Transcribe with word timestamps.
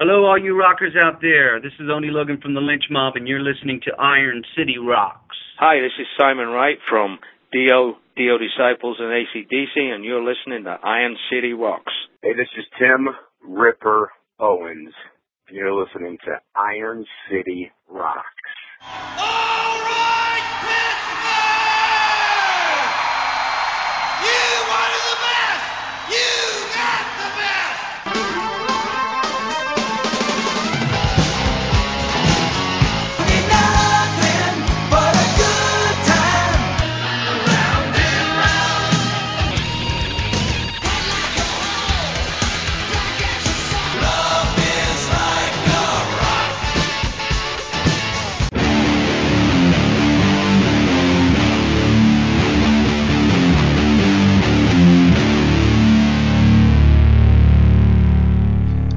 Hello, 0.00 0.26
all 0.26 0.36
you 0.36 0.58
rockers 0.58 0.94
out 1.00 1.20
there. 1.22 1.60
This 1.60 1.70
is 1.78 1.86
Oni 1.88 2.08
Logan 2.10 2.40
from 2.42 2.52
the 2.52 2.60
Lynch 2.60 2.82
Mob, 2.90 3.14
and 3.14 3.28
you're 3.28 3.38
listening 3.38 3.80
to 3.84 3.92
Iron 3.96 4.42
City 4.58 4.74
Rocks. 4.76 5.36
Hi, 5.60 5.78
this 5.78 5.92
is 6.00 6.06
Simon 6.18 6.48
Wright 6.48 6.78
from 6.90 7.20
Dio, 7.52 7.94
Dio 8.16 8.34
Disciples, 8.36 8.96
and 8.98 9.14
ACDC, 9.14 9.94
and 9.94 10.04
you're 10.04 10.18
listening 10.18 10.64
to 10.64 10.76
Iron 10.82 11.16
City 11.30 11.52
Rocks. 11.52 11.92
Hey, 12.24 12.32
this 12.32 12.48
is 12.58 12.64
Tim 12.76 13.06
Ripper 13.46 14.10
Owens, 14.40 14.92
and 15.46 15.56
you're 15.56 15.72
listening 15.72 16.18
to 16.24 16.40
Iron 16.56 17.06
City 17.30 17.70
Rocks. 17.88 18.24
All 18.82 19.53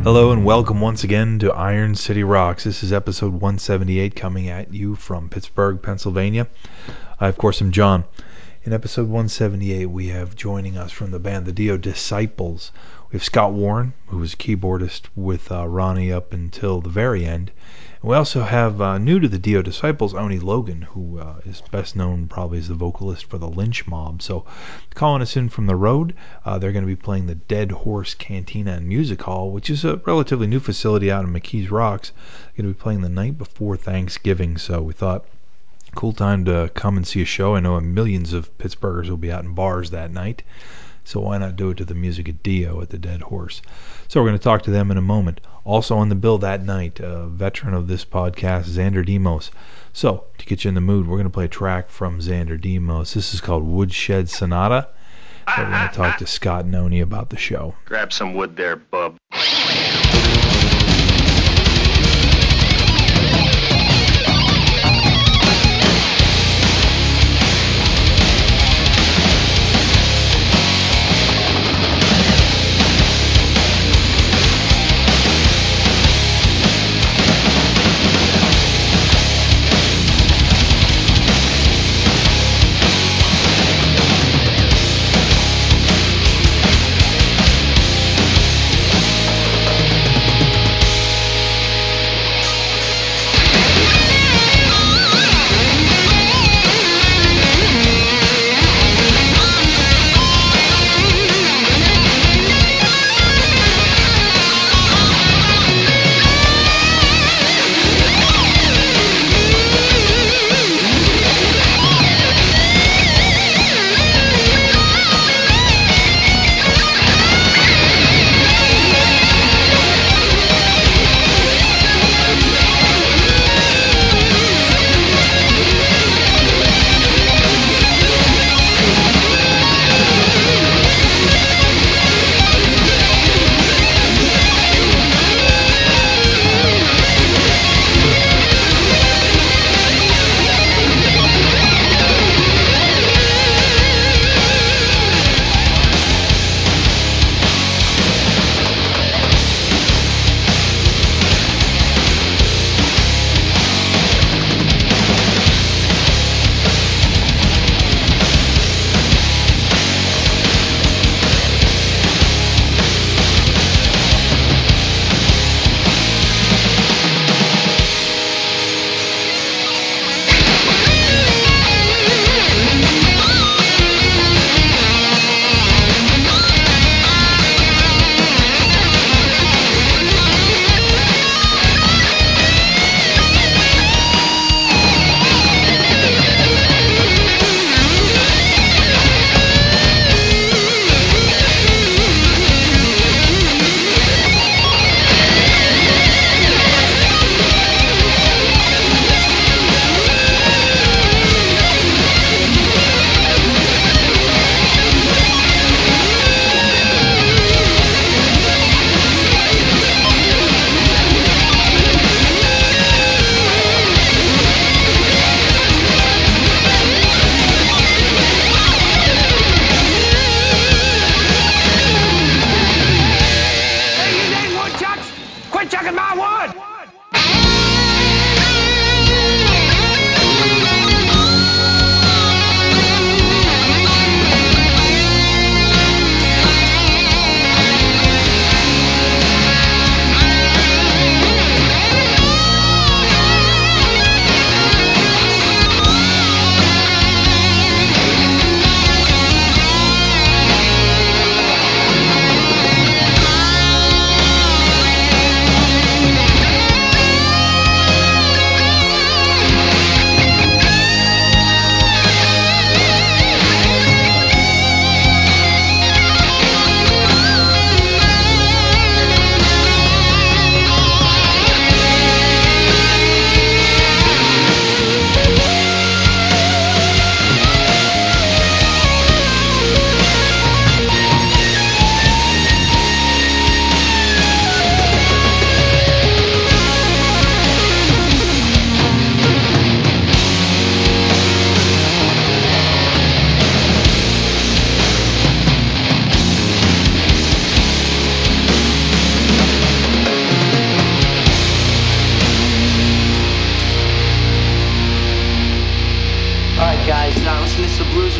Hello 0.08 0.32
and 0.32 0.46
welcome 0.46 0.80
once 0.80 1.04
again 1.04 1.38
to 1.40 1.52
Iron 1.52 1.94
City 1.94 2.24
Rocks. 2.24 2.64
This 2.64 2.82
is 2.82 2.94
episode 2.94 3.34
178 3.34 4.16
coming 4.16 4.48
at 4.48 4.74
you 4.74 4.96
from 4.96 5.28
Pittsburgh, 5.28 5.82
Pennsylvania. 5.82 6.48
I, 7.20 7.28
of 7.28 7.38
course, 7.38 7.62
am 7.62 7.74
John. 7.74 8.06
In 8.64 8.72
episode 8.72 9.10
178, 9.10 9.88
we 9.88 10.08
have 10.08 10.34
joining 10.34 10.78
us 10.78 10.94
from 10.94 11.12
the 11.12 11.20
band 11.20 11.46
The 11.46 11.52
Dio 11.52 11.76
Disciples. 11.76 12.72
We 13.12 13.18
have 13.18 13.24
Scott 13.26 13.52
Warren, 13.52 13.92
who 14.06 14.20
was 14.20 14.34
keyboardist 14.34 15.08
with 15.14 15.52
uh, 15.52 15.68
Ronnie 15.68 16.14
up 16.14 16.32
until 16.32 16.80
the 16.80 16.88
very 16.88 17.26
end. 17.26 17.52
We 18.08 18.16
also 18.16 18.44
have 18.44 18.80
uh, 18.80 19.00
new 19.00 19.20
to 19.20 19.28
the 19.28 19.38
Dio 19.38 19.62
Disciples, 19.62 20.14
Oni 20.14 20.40
Logan, 20.40 20.84
who 20.84 21.20
uh, 21.20 21.42
is 21.44 21.62
best 21.72 21.94
known 21.94 22.30
probably 22.30 22.58
as 22.58 22.70
the 22.70 22.74
vocalist 22.74 23.26
for 23.26 23.38
the 23.38 23.50
Lynch 23.50 23.86
Mob. 23.86 24.22
So, 24.22 24.46
calling 24.96 25.22
us 25.22 25.36
in 25.36 25.50
from 25.50 25.66
the 25.66 25.76
road, 25.76 26.14
uh, 26.46 26.58
they're 26.58 26.72
going 26.72 26.86
to 26.86 26.88
be 26.88 26.96
playing 26.96 27.28
the 27.28 27.36
Dead 27.36 27.70
Horse 27.70 28.14
Cantina 28.14 28.76
and 28.76 28.88
Music 28.88 29.22
Hall, 29.24 29.52
which 29.52 29.70
is 29.70 29.84
a 29.84 29.98
relatively 30.06 30.48
new 30.48 30.62
facility 30.62 31.12
out 31.12 31.26
in 31.26 31.34
McKees 31.34 31.70
Rocks. 31.70 32.12
They're 32.56 32.64
going 32.64 32.74
to 32.74 32.78
be 32.78 32.82
playing 32.82 33.02
the 33.02 33.10
night 33.10 33.38
before 33.38 33.76
Thanksgiving, 33.76 34.56
so 34.56 34.82
we 34.82 34.94
thought 34.94 35.26
cool 35.94 36.14
time 36.14 36.46
to 36.46 36.72
come 36.74 36.96
and 36.96 37.06
see 37.06 37.22
a 37.22 37.26
show. 37.26 37.56
I 37.56 37.60
know 37.60 37.78
millions 37.82 38.32
of 38.32 38.58
Pittsburghers 38.58 39.10
will 39.10 39.18
be 39.18 39.34
out 39.34 39.44
in 39.44 39.54
bars 39.54 39.90
that 39.90 40.14
night, 40.14 40.44
so 41.04 41.20
why 41.20 41.40
not 41.40 41.58
do 41.58 41.72
it 41.72 41.78
to 41.80 41.84
the 41.84 41.94
music 41.94 42.30
of 42.30 42.42
Dio 42.42 42.82
at 42.82 42.90
the 42.90 42.98
Dead 42.98 43.24
Horse? 43.24 43.62
So 44.08 44.22
we're 44.22 44.30
going 44.30 44.40
to 44.40 44.44
talk 44.46 44.62
to 44.64 44.72
them 44.72 44.92
in 44.92 44.98
a 44.98 45.02
moment. 45.02 45.42
Also 45.68 45.98
on 45.98 46.08
the 46.08 46.16
bill 46.16 46.38
that 46.38 46.64
night, 46.64 47.02
a 47.02 47.28
veteran 47.28 47.74
of 47.74 47.90
this 47.90 48.06
podcast, 48.06 48.70
Xander 48.70 49.06
Demos. 49.06 49.52
So 49.92 50.24
to 50.38 50.46
get 50.46 50.64
you 50.64 50.70
in 50.70 50.76
the 50.76 50.82
mood, 50.82 51.06
we're 51.06 51.18
going 51.18 51.28
to 51.28 51.30
play 51.30 51.44
a 51.44 51.50
track 51.50 51.90
from 51.90 52.20
Xander 52.20 52.60
Demos. 52.60 53.14
This 53.14 53.34
is 53.34 53.42
called 53.42 53.66
Woodshed 53.66 54.30
Sonata. 54.30 54.88
So 55.54 55.64
we're 55.64 55.70
going 55.70 55.90
to 55.90 55.94
talk 55.94 56.18
to 56.20 56.26
Scott 56.26 56.66
Noni 56.66 57.02
about 57.02 57.32
the 57.32 57.38
show. 57.38 57.76
Grab 57.84 58.14
some 58.14 58.34
wood 58.34 58.56
there, 58.56 58.78
bub. 58.78 59.18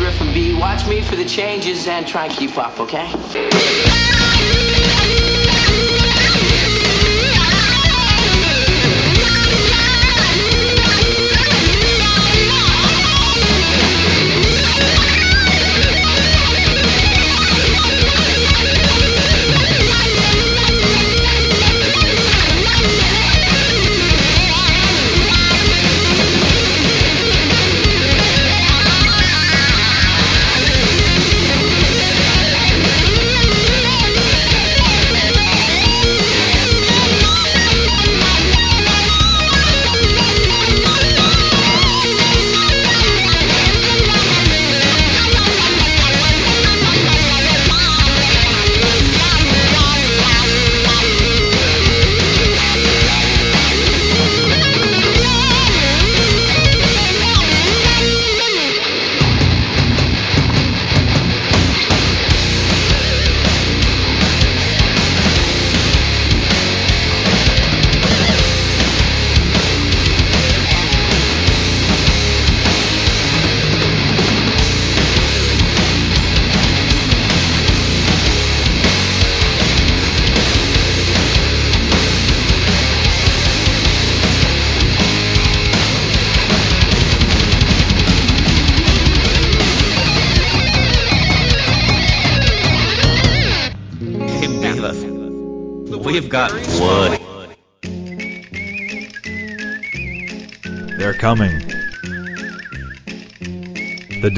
FB. 0.06 0.58
Watch 0.58 0.86
me 0.86 1.02
for 1.02 1.16
the 1.16 1.24
changes 1.24 1.86
and 1.86 2.06
try 2.06 2.26
and 2.26 2.34
keep 2.34 2.56
up, 2.56 2.78
okay? 2.80 3.08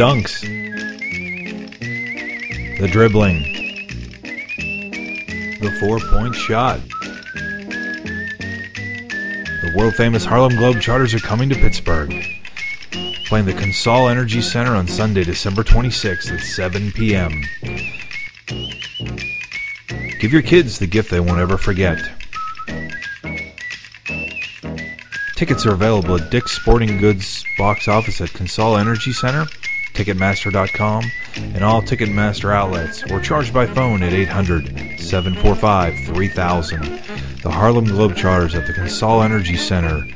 Dunks. 0.01 0.41
The 2.81 2.89
dribbling. 2.91 3.43
The 5.61 5.77
four 5.79 5.99
point 5.99 6.35
shot. 6.35 6.81
The 9.61 9.75
world 9.77 9.95
famous 9.97 10.25
Harlem 10.25 10.53
Globetrotters 10.53 11.13
are 11.13 11.19
coming 11.19 11.51
to 11.51 11.55
Pittsburgh. 11.55 12.09
Playing 13.27 13.45
the 13.45 13.53
Consol 13.53 14.11
Energy 14.11 14.41
Center 14.41 14.75
on 14.75 14.89
Sunday, 14.89 15.23
December 15.23 15.65
26th 15.65 16.33
at 16.33 16.41
7 16.41 16.93
p.m. 16.93 17.43
Give 20.19 20.33
your 20.33 20.41
kids 20.41 20.79
the 20.79 20.87
gift 20.87 21.11
they 21.11 21.21
won't 21.21 21.41
ever 21.41 21.59
forget. 21.59 21.99
Tickets 25.37 25.67
are 25.67 25.75
available 25.75 26.17
at 26.17 26.31
Dick's 26.31 26.53
Sporting 26.53 26.97
Goods 26.97 27.45
box 27.59 27.87
office 27.87 28.23
at 28.23 28.31
Consol 28.31 28.81
Energy 28.81 29.13
Center, 29.13 29.47
Ticketmaster.com, 30.01 31.05
and 31.37 31.63
all 31.63 31.83
Ticketmaster 31.83 32.55
outlets, 32.55 33.03
or 33.13 33.21
charged 33.21 33.53
by 33.53 33.67
phone 33.67 34.03
at 34.03 34.15
800 34.15 34.99
745 34.99 36.17
3000. 36.17 36.83
The 37.43 37.51
Harlem 37.51 37.85
Globetrotters 37.85 38.55
at 38.55 38.67
the 38.67 38.73
Consol 38.73 39.23
Energy 39.23 39.59
Center, 39.59 40.07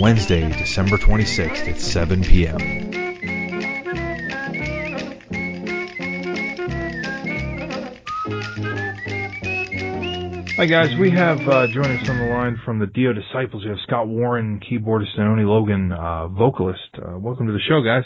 Wednesday, 0.00 0.48
December 0.56 0.96
26th 0.96 1.66
at 1.66 1.80
7 1.80 2.22
p.m. 2.22 2.86
Hi 10.56 10.66
guys, 10.66 10.96
we 11.00 11.10
have 11.10 11.40
uh, 11.48 11.66
joining 11.66 11.98
us 11.98 12.08
on 12.08 12.18
the 12.18 12.32
line 12.32 12.60
from 12.64 12.78
the 12.78 12.86
Dio 12.86 13.12
Disciples. 13.12 13.64
We 13.64 13.70
have 13.70 13.80
Scott 13.82 14.06
Warren, 14.06 14.60
keyboardist, 14.60 15.18
and 15.18 15.28
Oni 15.28 15.42
Logan, 15.42 15.90
uh, 15.90 16.28
vocalist. 16.28 16.78
Uh, 16.94 17.18
welcome 17.18 17.48
to 17.48 17.52
the 17.52 17.58
show, 17.58 17.82
guys. 17.82 18.04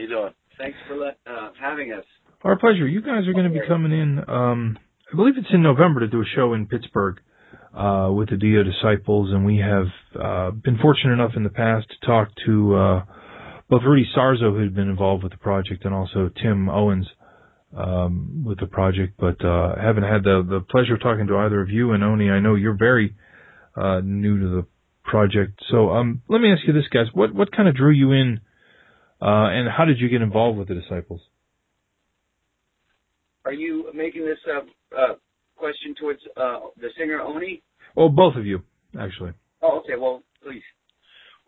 You 0.00 0.08
doing? 0.08 0.32
Thanks 0.56 0.78
for 0.88 0.96
let, 0.96 1.18
uh, 1.26 1.50
having 1.60 1.92
us. 1.92 2.04
Our 2.42 2.58
pleasure. 2.58 2.88
You 2.88 3.02
guys 3.02 3.28
are 3.28 3.34
going 3.34 3.44
to 3.44 3.50
be 3.52 3.66
coming 3.68 3.92
in. 3.92 4.18
Um, 4.26 4.78
I 5.12 5.16
believe 5.16 5.34
it's 5.36 5.52
in 5.52 5.62
November 5.62 6.00
to 6.00 6.08
do 6.08 6.22
a 6.22 6.24
show 6.34 6.54
in 6.54 6.66
Pittsburgh 6.66 7.20
uh, 7.76 8.08
with 8.10 8.30
the 8.30 8.38
Dio 8.38 8.62
Disciples, 8.62 9.30
and 9.30 9.44
we 9.44 9.58
have 9.58 9.86
uh, 10.18 10.50
been 10.52 10.78
fortunate 10.78 11.12
enough 11.12 11.32
in 11.36 11.44
the 11.44 11.50
past 11.50 11.86
to 11.90 12.06
talk 12.06 12.28
to 12.46 12.74
uh, 12.76 13.04
both 13.68 13.82
Rudy 13.84 14.06
Sarzo, 14.16 14.54
who 14.54 14.62
had 14.62 14.74
been 14.74 14.88
involved 14.88 15.22
with 15.22 15.32
the 15.32 15.38
project, 15.38 15.84
and 15.84 15.92
also 15.92 16.30
Tim 16.42 16.70
Owens 16.70 17.06
um, 17.76 18.42
with 18.46 18.58
the 18.58 18.66
project. 18.66 19.14
But 19.18 19.44
uh, 19.44 19.74
haven't 19.78 20.04
had 20.04 20.24
the 20.24 20.46
the 20.48 20.60
pleasure 20.60 20.94
of 20.94 21.02
talking 21.02 21.26
to 21.26 21.36
either 21.36 21.60
of 21.60 21.68
you 21.68 21.92
and 21.92 22.02
Oni. 22.02 22.30
I 22.30 22.40
know 22.40 22.54
you're 22.54 22.74
very 22.74 23.14
uh, 23.76 24.00
new 24.02 24.40
to 24.40 24.48
the 24.48 24.66
project, 25.04 25.60
so 25.70 25.90
um, 25.90 26.22
let 26.26 26.40
me 26.40 26.50
ask 26.50 26.66
you 26.66 26.72
this, 26.72 26.88
guys: 26.90 27.06
what 27.12 27.34
what 27.34 27.52
kind 27.54 27.68
of 27.68 27.74
drew 27.74 27.90
you 27.92 28.12
in, 28.12 28.40
uh, 29.22 29.48
and 29.50 29.68
how 29.68 29.84
did 29.84 29.98
you 29.98 30.08
get 30.08 30.22
involved 30.22 30.58
with 30.58 30.68
the 30.68 30.74
Disciples? 30.74 31.20
Are 33.44 33.52
you 33.52 33.90
making 33.94 34.24
this 34.24 34.38
uh, 34.46 34.60
uh, 34.96 35.14
question 35.56 35.94
towards 35.98 36.20
uh, 36.36 36.60
the 36.80 36.88
singer 36.98 37.20
Oni? 37.20 37.62
Well, 37.96 38.08
both 38.08 38.36
of 38.36 38.46
you, 38.46 38.62
actually. 38.98 39.32
Oh, 39.62 39.80
okay. 39.80 39.96
Well, 39.98 40.22
please. 40.42 40.62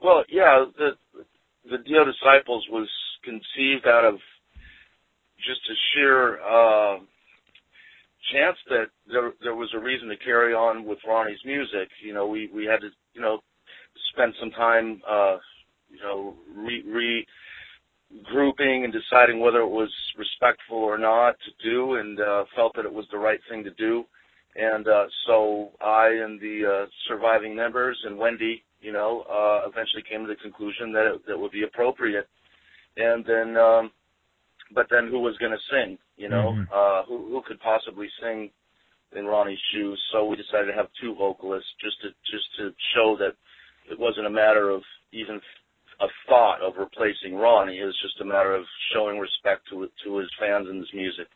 Well, 0.03 0.25
yeah, 0.29 0.65
the 0.77 0.91
the 1.71 1.79
Dio 1.79 2.05
Disciples 2.05 2.67
was 2.71 2.89
conceived 3.25 3.87
out 3.87 4.05
of 4.05 4.15
just 5.39 5.61
a 5.71 5.75
sheer 5.93 6.41
uh, 6.41 6.99
chance 8.33 8.57
that 8.69 8.87
there 9.11 9.33
there 9.43 9.55
was 9.55 9.71
a 9.75 9.79
reason 9.79 10.09
to 10.09 10.17
carry 10.17 10.55
on 10.55 10.85
with 10.85 10.99
Ronnie's 11.07 11.39
music. 11.45 11.89
You 12.05 12.15
know, 12.15 12.27
we 12.27 12.51
we 12.55 12.65
had 12.65 12.81
to 12.81 12.89
you 13.15 13.21
know 13.21 13.39
spend 14.13 14.35
some 14.41 14.51
time 14.51 15.01
uh, 15.09 15.37
you 15.89 16.01
know 16.03 16.35
re, 16.55 16.83
re 16.87 17.27
grouping 18.25 18.85
and 18.85 18.93
deciding 18.93 19.41
whether 19.41 19.61
it 19.61 19.69
was 19.69 19.91
respectful 20.19 20.79
or 20.79 20.99
not 20.99 21.37
to 21.45 21.71
do, 21.71 21.95
and 21.95 22.21
uh, 22.21 22.45
felt 22.55 22.75
that 22.77 22.85
it 22.85 22.93
was 22.93 23.07
the 23.11 23.19
right 23.19 23.41
thing 23.49 23.65
to 23.65 23.71
do. 23.73 24.05
And 24.55 24.87
uh, 24.87 25.07
so 25.27 25.71
I 25.81 26.09
and 26.09 26.39
the 26.41 26.85
uh, 26.85 26.87
surviving 27.09 27.57
members 27.57 27.99
and 28.05 28.19
Wendy, 28.19 28.63
you 28.81 28.93
know, 28.93 29.23
uh, 29.23 29.67
eventually 29.67 30.03
came 30.03 30.23
to 30.23 30.29
the 30.29 30.37
conclusion 30.37 30.93
that 30.93 31.07
it, 31.07 31.27
that 31.27 31.39
would 31.39 31.53
be 31.53 31.63
appropriate. 31.63 32.29
And 32.99 33.25
then, 33.25 33.57
um, 33.57 33.91
but 34.75 34.89
then 34.91 35.09
who 35.09 35.21
was 35.21 35.39
going 35.39 35.53
to 35.53 35.59
sing? 35.71 35.99
You 36.17 36.29
know, 36.29 36.53
Mhm. 36.53 36.69
uh, 36.71 37.03
who 37.05 37.29
who 37.31 37.41
could 37.43 37.61
possibly 37.61 38.09
sing 38.21 38.51
in 39.17 39.27
Ronnie's 39.27 39.59
shoes? 39.73 39.99
So 40.13 40.27
we 40.27 40.37
decided 40.37 40.67
to 40.67 40.75
have 40.75 40.89
two 41.01 41.15
vocalists 41.15 41.73
just 41.81 42.01
to 42.03 42.09
just 42.31 42.55
to 42.57 42.75
show 42.95 43.17
that 43.17 43.35
it 43.91 43.99
wasn't 43.99 44.27
a 44.27 44.31
matter 44.31 44.69
of 44.69 44.85
even 45.13 45.41
a 46.01 46.07
thought 46.29 46.61
of 46.63 46.75
replacing 46.79 47.35
Ronnie. 47.35 47.79
It 47.79 47.85
was 47.85 47.99
just 48.03 48.21
a 48.21 48.25
matter 48.25 48.55
of 48.55 48.65
showing 48.95 49.19
respect 49.19 49.69
to 49.71 49.89
to 50.05 50.19
his 50.19 50.31
fans 50.39 50.69
and 50.69 50.79
his 50.79 50.93
music. 50.95 51.29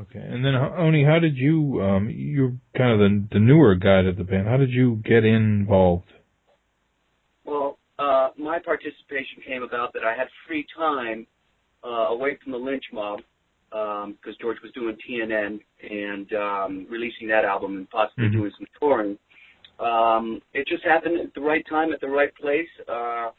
Okay, 0.00 0.18
and 0.18 0.44
then 0.44 0.54
Oni, 0.56 1.04
how 1.04 1.20
did 1.20 1.36
you? 1.36 1.80
Um, 1.82 2.10
you're 2.10 2.54
kind 2.76 2.92
of 2.92 2.98
the 2.98 3.34
the 3.34 3.38
newer 3.38 3.74
guy 3.76 4.02
to 4.02 4.12
the 4.12 4.24
band. 4.24 4.48
How 4.48 4.56
did 4.56 4.70
you 4.70 5.00
get 5.04 5.24
involved? 5.24 6.10
Well, 7.44 7.78
uh, 7.98 8.30
my 8.36 8.58
participation 8.58 9.42
came 9.46 9.62
about 9.62 9.92
that 9.92 10.02
I 10.02 10.16
had 10.16 10.26
free 10.48 10.66
time 10.76 11.26
uh, 11.84 12.08
away 12.10 12.38
from 12.42 12.52
the 12.52 12.58
lynch 12.58 12.84
mob 12.92 13.20
because 13.70 14.36
George 14.40 14.58
was 14.62 14.72
doing 14.72 14.96
T&N 15.06 15.60
and 15.90 16.32
um, 16.32 16.86
releasing 16.88 17.28
that 17.28 17.44
album 17.44 17.76
and 17.76 17.90
possibly 17.90 18.28
Mhm. 18.28 18.32
doing 18.32 18.52
some 18.56 18.66
touring. 18.78 19.18
Um, 19.80 20.40
it 20.52 20.66
just 20.68 20.84
happened 20.84 21.20
at 21.20 21.34
the 21.34 21.40
right 21.40 21.64
time, 21.68 21.92
at 21.92 22.00
the 22.00 22.08
right 22.08 22.34
place. 22.36 22.68
Uh, 22.88 23.30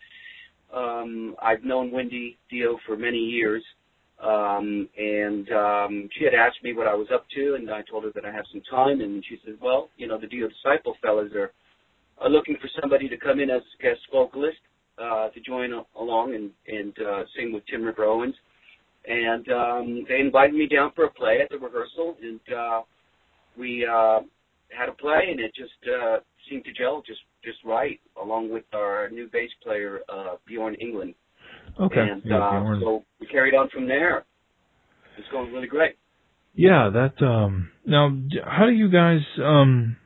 um, 0.75 1.35
I've 1.41 1.63
known 1.63 1.91
Wendy 1.91 2.37
Dio 2.49 2.77
for 2.85 2.97
many 2.97 3.17
years, 3.17 3.63
um, 4.21 4.89
and 4.97 5.49
um, 5.51 6.09
she 6.17 6.25
had 6.25 6.33
asked 6.33 6.63
me 6.63 6.73
what 6.73 6.87
I 6.87 6.93
was 6.93 7.07
up 7.13 7.25
to, 7.35 7.55
and 7.55 7.69
I 7.69 7.81
told 7.89 8.03
her 8.03 8.11
that 8.15 8.25
I 8.25 8.31
have 8.31 8.45
some 8.51 8.61
time, 8.69 9.01
and 9.01 9.23
she 9.27 9.39
said, 9.45 9.55
"Well, 9.61 9.89
you 9.97 10.07
know, 10.07 10.19
the 10.19 10.27
Dio 10.27 10.47
Disciple 10.47 10.95
fellas 11.01 11.31
are 11.33 11.51
are 12.17 12.29
looking 12.29 12.57
for 12.61 12.69
somebody 12.81 13.07
to 13.09 13.17
come 13.17 13.39
in 13.39 13.49
as 13.49 13.61
guest 13.81 13.99
vocalist, 14.11 14.57
uh, 14.97 15.29
to 15.29 15.39
join 15.39 15.71
along 15.97 16.35
and 16.35 16.51
and 16.67 16.93
uh, 16.99 17.23
sing 17.37 17.53
with 17.53 17.63
Tim 17.67 17.83
Ripper 17.83 18.03
Owens, 18.03 18.35
and 19.07 19.47
um, 19.49 20.05
they 20.09 20.19
invited 20.19 20.55
me 20.55 20.67
down 20.67 20.91
for 20.95 21.05
a 21.05 21.11
play 21.11 21.39
at 21.41 21.49
the 21.49 21.57
rehearsal, 21.57 22.17
and 22.21 22.39
uh, 22.53 22.81
we 23.57 23.85
uh, 23.85 24.19
had 24.77 24.89
a 24.89 24.93
play, 24.93 25.27
and 25.31 25.39
it 25.39 25.53
just 25.55 25.71
uh, 25.89 26.17
seemed 26.49 26.65
to 26.65 26.73
gel 26.73 27.01
just 27.05 27.19
just 27.43 27.57
right, 27.65 27.99
along 28.21 28.51
with 28.51 28.63
our 28.73 29.09
new 29.09 29.29
bass 29.31 29.49
player 29.63 29.99
uh, 30.09 30.35
Bjorn 30.47 30.75
Englen. 30.83 31.13
Okay. 31.79 31.99
And 31.99 32.21
Yeah, 32.25 32.37
uh, 32.39 32.51
Bjorn. 32.51 32.81
so 32.81 33.03
we 33.19 33.27
carried 33.27 33.53
on 33.53 33.69
from 33.69 33.87
there. 33.87 34.25
It's 35.17 35.27
going 35.31 35.51
really 35.53 35.67
great. 35.67 35.95
Yeah, 36.53 36.89
that 36.93 37.25
um 37.25 37.69
now 37.85 38.09
how 38.45 38.65
do 38.65 38.71
you 38.71 38.89
guys 38.89 39.19
um 39.43 39.97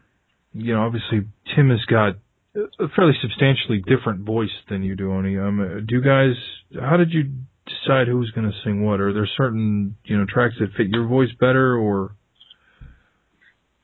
you 0.53 0.73
know, 0.73 0.81
obviously 0.81 1.21
Tim 1.55 1.69
has 1.69 1.85
got 1.85 2.15
a 2.55 2.87
fairly 2.95 3.13
substantially 3.21 3.81
different 3.85 4.21
voice 4.25 4.49
than 4.69 4.81
you 4.83 4.95
do, 4.95 5.11
Oni. 5.13 5.37
Um 5.37 5.85
do 5.87 5.95
you 5.95 6.01
guys 6.01 6.33
how 6.79 6.97
did 6.97 7.11
you 7.13 7.23
decide 7.65 8.07
who 8.07 8.17
was 8.17 8.31
going 8.31 8.49
to 8.49 8.57
sing 8.63 8.83
what? 8.83 8.99
Are 8.99 9.13
there 9.13 9.29
certain, 9.37 9.95
you 10.05 10.17
know, 10.17 10.25
tracks 10.27 10.55
that 10.59 10.73
fit 10.75 10.87
your 10.89 11.05
voice 11.05 11.29
better 11.39 11.77
or 11.77 12.15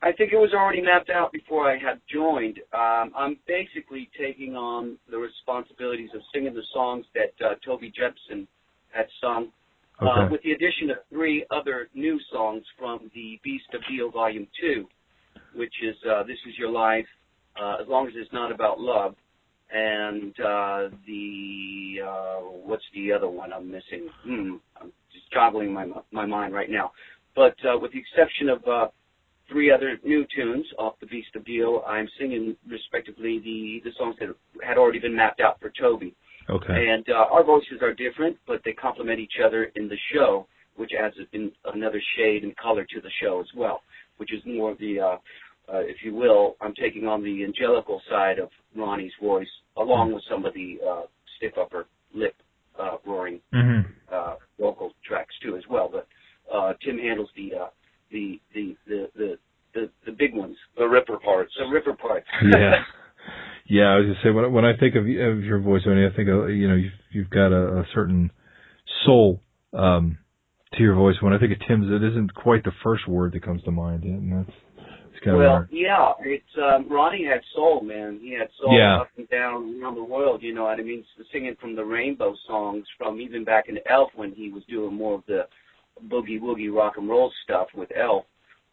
I 0.06 0.12
think 0.12 0.32
it 0.32 0.36
was 0.36 0.52
already 0.54 0.82
mapped 0.82 1.10
out 1.10 1.32
before 1.32 1.68
I 1.68 1.76
had 1.76 2.00
joined. 2.08 2.60
Um, 2.72 3.10
I'm 3.16 3.38
basically 3.48 4.08
taking 4.16 4.54
on 4.54 4.98
the 5.10 5.18
responsibilities 5.18 6.10
of 6.14 6.20
singing 6.32 6.54
the 6.54 6.62
songs 6.72 7.04
that 7.14 7.34
uh, 7.44 7.54
Toby 7.64 7.90
Jepson 7.90 8.46
had 8.90 9.06
sung, 9.20 9.48
uh, 9.98 10.28
with 10.30 10.40
the 10.42 10.52
addition 10.52 10.90
of 10.90 10.98
three 11.10 11.44
other 11.50 11.88
new 11.92 12.20
songs 12.32 12.62
from 12.78 13.10
the 13.16 13.40
Beast 13.42 13.64
of 13.74 13.80
Dio 13.90 14.08
Volume 14.08 14.46
2, 14.60 14.86
which 15.56 15.74
is 15.82 15.96
uh, 16.08 16.22
This 16.22 16.38
Is 16.48 16.56
Your 16.56 16.70
Life, 16.70 17.06
uh, 17.60 17.78
As 17.80 17.88
Long 17.88 18.06
as 18.06 18.12
It's 18.14 18.32
Not 18.32 18.52
About 18.52 18.78
Love, 18.78 19.16
and 19.74 20.38
uh, 20.38 20.88
the, 21.04 21.96
uh, 22.06 22.36
what's 22.64 22.84
the 22.94 23.10
other 23.10 23.28
one 23.28 23.52
I'm 23.52 23.68
missing? 23.68 24.08
Hmm, 24.22 24.54
I'm 24.80 24.92
just 25.12 25.32
joggling 25.34 25.72
my, 25.72 25.88
my 26.12 26.26
mind 26.26 26.54
right 26.54 26.70
now. 26.70 26.92
But 27.34 27.56
uh, 27.68 27.76
with 27.76 27.90
the 27.92 27.98
exception 27.98 28.48
of 28.48 28.62
uh, 28.68 28.86
three 29.48 29.70
other 29.70 29.98
new 30.04 30.26
tunes 30.34 30.66
off 30.78 30.94
the 31.00 31.06
Beast 31.06 31.28
of 31.36 31.44
Dio. 31.44 31.82
I'm 31.82 32.08
singing 32.18 32.56
respectively 32.68 33.38
the 33.38 33.80
the 33.88 33.94
songs 33.98 34.16
that 34.20 34.28
had 34.66 34.78
already 34.78 34.98
been 34.98 35.14
mapped 35.14 35.40
out 35.40 35.60
for 35.60 35.70
Toby. 35.78 36.14
Okay. 36.48 36.88
And 36.88 37.04
uh, 37.08 37.26
our 37.32 37.42
voices 37.44 37.82
are 37.82 37.92
different, 37.92 38.36
but 38.46 38.60
they 38.64 38.72
complement 38.72 39.18
each 39.18 39.38
other 39.44 39.64
in 39.74 39.88
the 39.88 39.96
show, 40.14 40.46
which 40.76 40.92
adds 40.98 41.16
in 41.32 41.50
another 41.74 42.00
shade 42.16 42.44
and 42.44 42.56
color 42.56 42.84
to 42.84 43.00
the 43.00 43.10
show 43.20 43.40
as 43.40 43.46
well, 43.56 43.82
which 44.18 44.32
is 44.32 44.40
more 44.46 44.70
of 44.70 44.78
the, 44.78 45.00
uh, 45.00 45.16
uh, 45.72 45.80
if 45.80 45.96
you 46.04 46.14
will, 46.14 46.56
I'm 46.60 46.74
taking 46.74 47.08
on 47.08 47.24
the 47.24 47.42
angelical 47.42 48.00
side 48.08 48.38
of 48.38 48.50
Ronnie's 48.76 49.12
voice, 49.20 49.48
along 49.76 50.12
with 50.14 50.22
some 50.30 50.44
of 50.44 50.54
the 50.54 50.78
uh, 50.88 51.02
stiff 51.36 51.54
upper 51.60 51.86
lip 52.14 52.36
uh, 52.78 52.98
roaring 53.04 53.40
Mhm. 53.52 53.84
uh, 54.12 54.36
vocal 54.60 54.92
tracks 55.04 55.34
too 55.42 55.56
as 55.56 55.66
well. 55.68 55.88
But 55.90 56.06
uh, 56.54 56.74
Tim 56.84 56.96
handles 56.98 57.30
the 57.34 57.54
uh, 57.54 57.68
the, 58.10 58.40
the 58.54 58.76
the 58.86 59.08
the 59.16 59.38
the 59.74 59.90
the 60.06 60.12
big 60.12 60.34
ones, 60.34 60.56
The 60.76 60.86
Ripper 60.86 61.18
parts. 61.18 61.52
the 61.58 61.66
ripper 61.66 61.94
parts. 61.94 62.26
Yeah. 62.42 62.82
Yeah, 63.68 63.86
I 63.94 63.96
was 63.96 64.06
gonna 64.06 64.18
say 64.22 64.30
when 64.30 64.44
I- 64.44 64.48
when 64.48 64.64
I 64.64 64.76
think 64.76 64.94
of, 64.94 65.02
of 65.02 65.42
your 65.44 65.58
voice, 65.58 65.82
Oni, 65.86 66.06
I 66.06 66.10
think 66.14 66.28
of, 66.28 66.48
you 66.50 66.68
know 66.68 66.76
you've 66.76 66.92
you've 67.10 67.30
got 67.30 67.50
a, 67.52 67.80
a 67.80 67.84
certain 67.92 68.30
soul 69.04 69.42
um, 69.72 70.18
to 70.74 70.82
your 70.82 70.94
voice. 70.94 71.16
When 71.20 71.32
I 71.32 71.38
think 71.38 71.52
of 71.52 71.58
Tim's, 71.66 71.90
it 71.90 72.04
isn't 72.04 72.32
quite 72.34 72.62
the 72.62 72.70
first 72.84 73.08
word 73.08 73.32
that 73.32 73.42
comes 73.42 73.62
to 73.64 73.72
mind, 73.72 74.04
and 74.04 74.32
that's 74.32 74.56
it's 75.10 75.24
kind 75.24 75.34
of 75.36 75.40
well, 75.40 75.50
hard. 75.50 75.68
yeah, 75.72 76.12
it's 76.20 76.44
um, 76.62 76.88
Ronnie 76.88 77.24
had 77.26 77.40
soul, 77.56 77.80
man. 77.82 78.20
He 78.22 78.34
had 78.38 78.48
soul 78.62 78.78
Yeah. 78.78 78.98
up 79.00 79.08
and 79.16 79.28
down 79.30 79.80
around 79.82 79.96
the 79.96 80.04
world. 80.04 80.44
You 80.44 80.54
know 80.54 80.64
what 80.64 80.78
I 80.78 80.82
mean? 80.84 81.04
Singing 81.32 81.56
from 81.60 81.74
the 81.74 81.84
Rainbow 81.84 82.36
songs 82.46 82.84
from 82.96 83.20
even 83.20 83.42
back 83.44 83.64
in 83.68 83.78
Elf 83.90 84.10
when 84.14 84.30
he 84.32 84.50
was 84.52 84.62
doing 84.70 84.94
more 84.94 85.14
of 85.16 85.24
the 85.26 85.48
boogie 86.08 86.40
woogie 86.40 86.72
rock 86.74 86.94
and 86.96 87.08
roll 87.08 87.32
stuff 87.44 87.68
with 87.74 87.90
Elf. 87.96 88.24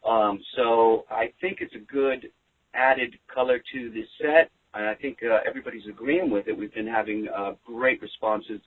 Um, 0.08 0.38
so 0.56 1.04
I 1.10 1.32
think 1.40 1.58
it's 1.60 1.74
a 1.74 1.92
good 1.92 2.30
added 2.74 3.14
color 3.32 3.58
to 3.72 3.90
the 3.90 4.02
set, 4.20 4.50
and 4.74 4.86
I 4.86 4.94
think 4.94 5.18
uh, 5.22 5.38
everybody's 5.48 5.86
agreeing 5.88 6.30
with 6.30 6.48
it. 6.48 6.56
We've 6.58 6.74
been 6.74 6.86
having 6.86 7.28
uh, 7.34 7.52
great 7.66 8.02
responses 8.02 8.60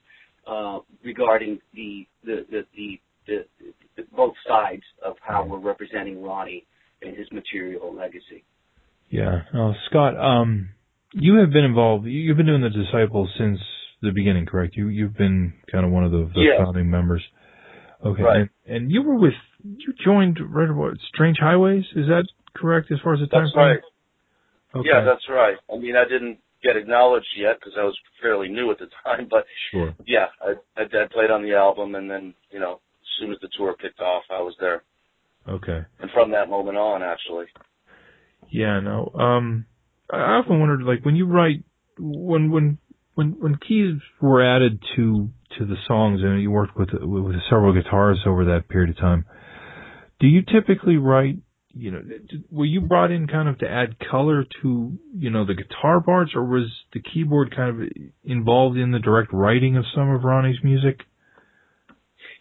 uh, 0.47 0.79
regarding 1.03 1.59
the 1.73 2.07
the 2.23 2.45
the, 2.49 2.61
the, 2.75 2.99
the, 3.27 3.45
the 3.97 4.03
both 4.15 4.33
sides 4.47 4.83
of 5.05 5.15
how 5.21 5.45
we're 5.45 5.59
representing 5.59 6.23
Ronnie 6.23 6.65
and 7.01 7.15
his 7.15 7.31
material 7.31 7.93
legacy. 7.93 8.43
Yeah. 9.09 9.41
Oh, 9.53 9.73
Scott, 9.89 10.17
um, 10.17 10.69
you 11.13 11.35
have 11.35 11.51
been 11.51 11.63
involved. 11.65 12.05
you- 12.05 12.11
You've 12.21 12.37
been 12.37 12.47
doing 12.47 12.61
the 12.61 12.69
disciples 12.69 13.29
since 13.37 13.59
the 14.01 14.11
beginning, 14.11 14.45
correct? 14.45 14.75
You 14.75 14.87
you've 14.87 15.15
been 15.15 15.53
kind 15.71 15.85
of 15.85 15.91
one 15.91 16.03
of 16.03 16.11
the, 16.11 16.29
the 16.33 16.41
Yeah. 16.41 16.63
founding 16.63 16.89
members. 16.89 17.23
Okay. 18.07 18.23
Right. 18.23 18.49
And, 18.65 18.75
and 18.75 18.91
you 18.91 19.01
were 19.01 19.15
with 19.19 19.33
you 19.63 19.93
joined 20.03 20.39
right 20.49 20.69
about 20.69 20.97
Strange 21.13 21.37
Highways. 21.39 21.83
Is 21.95 22.07
that 22.07 22.23
correct 22.55 22.91
as 22.91 22.99
far 23.03 23.13
as 23.13 23.19
the 23.19 23.27
time 23.27 23.43
That's 23.43 23.53
frame? 23.53 23.67
right. 23.67 23.79
Okay. 24.75 24.89
Yeah, 24.89 25.03
that's 25.03 25.27
right. 25.29 25.57
I 25.73 25.77
mean, 25.77 25.95
I 25.95 26.03
didn't 26.03 26.39
get 26.63 26.75
acknowledged 26.75 27.27
yet 27.37 27.57
because 27.59 27.73
I 27.77 27.83
was 27.83 27.97
fairly 28.21 28.49
new 28.49 28.71
at 28.71 28.79
the 28.79 28.87
time, 29.03 29.27
but 29.29 29.45
sure. 29.71 29.93
yeah, 30.05 30.27
I, 30.41 30.53
I, 30.79 30.83
I 30.83 31.07
played 31.11 31.31
on 31.31 31.43
the 31.43 31.53
album, 31.55 31.95
and 31.95 32.09
then 32.09 32.33
you 32.51 32.59
know, 32.59 32.73
as 33.01 33.07
soon 33.19 33.31
as 33.31 33.37
the 33.41 33.49
tour 33.57 33.75
kicked 33.81 33.99
off, 33.99 34.23
I 34.29 34.41
was 34.41 34.55
there, 34.59 34.83
Okay. 35.47 35.81
and 35.99 36.11
from 36.11 36.31
that 36.31 36.49
moment 36.49 36.77
on, 36.77 37.01
actually. 37.03 37.45
Yeah, 38.49 38.79
no. 38.79 39.11
Um, 39.15 39.65
I 40.11 40.17
I 40.17 40.31
often 40.39 40.59
wondered, 40.59 40.83
like, 40.83 41.03
when 41.03 41.15
you 41.15 41.25
write, 41.25 41.63
when 41.99 42.51
when 42.51 42.77
when 43.15 43.31
when 43.39 43.57
keys 43.57 43.99
were 44.21 44.43
added 44.43 44.79
to 44.95 45.29
to 45.57 45.65
the 45.65 45.75
songs, 45.87 46.21
and 46.23 46.41
you 46.41 46.51
worked 46.51 46.77
with 46.77 46.89
with 46.93 47.35
several 47.49 47.73
guitars 47.73 48.19
over 48.25 48.45
that 48.45 48.69
period 48.69 48.89
of 48.89 48.97
time, 48.97 49.25
do 50.19 50.27
you 50.27 50.41
typically 50.41 50.97
write? 50.97 51.37
You 51.73 51.91
know, 51.91 52.01
were 52.51 52.65
you 52.65 52.81
brought 52.81 53.11
in 53.11 53.27
kind 53.27 53.47
of 53.47 53.59
to 53.59 53.69
add 53.69 53.97
color 53.99 54.45
to 54.61 54.97
you 55.15 55.29
know 55.29 55.45
the 55.45 55.53
guitar 55.53 56.01
parts, 56.01 56.31
or 56.35 56.43
was 56.43 56.65
the 56.93 57.01
keyboard 57.01 57.55
kind 57.55 57.81
of 57.81 57.89
involved 58.23 58.77
in 58.77 58.91
the 58.91 58.99
direct 58.99 59.31
writing 59.31 59.77
of 59.77 59.85
some 59.93 60.09
of 60.09 60.23
Ronnie's 60.23 60.63
music? 60.63 61.01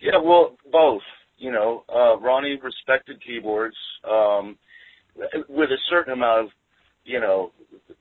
Yeah, 0.00 0.18
well, 0.22 0.56
both. 0.70 1.02
You 1.38 1.52
know, 1.52 1.84
uh, 1.94 2.18
Ronnie 2.18 2.58
respected 2.62 3.22
keyboards 3.26 3.76
um, 4.08 4.56
with 5.48 5.70
a 5.70 5.76
certain 5.90 6.14
amount 6.14 6.46
of, 6.46 6.50
you 7.04 7.20
know, 7.20 7.52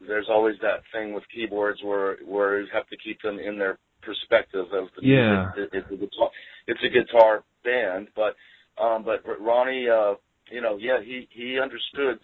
there's 0.08 0.28
always 0.30 0.56
that 0.62 0.84
thing 0.94 1.14
with 1.14 1.24
keyboards 1.34 1.82
where 1.84 2.18
where 2.26 2.62
you 2.62 2.68
have 2.74 2.88
to 2.88 2.98
keep 3.04 3.22
them 3.22 3.40
in 3.40 3.58
their 3.58 3.78
perspective 4.06 4.66
of 4.72 4.88
the 4.96 5.06
Yeah. 5.06 5.48
It, 5.56 5.70
it's 5.74 5.92
a 5.92 5.96
guitar, 5.96 6.30
it's 6.68 6.84
a 6.84 6.90
guitar 6.90 7.44
band, 7.64 8.08
but 8.16 8.36
um, 8.82 9.04
but 9.04 9.24
Ronnie, 9.40 9.88
uh, 9.90 10.16
you 10.52 10.62
know, 10.62 10.78
yeah, 10.78 11.02
he 11.04 11.28
he 11.32 11.60
understood 11.60 12.20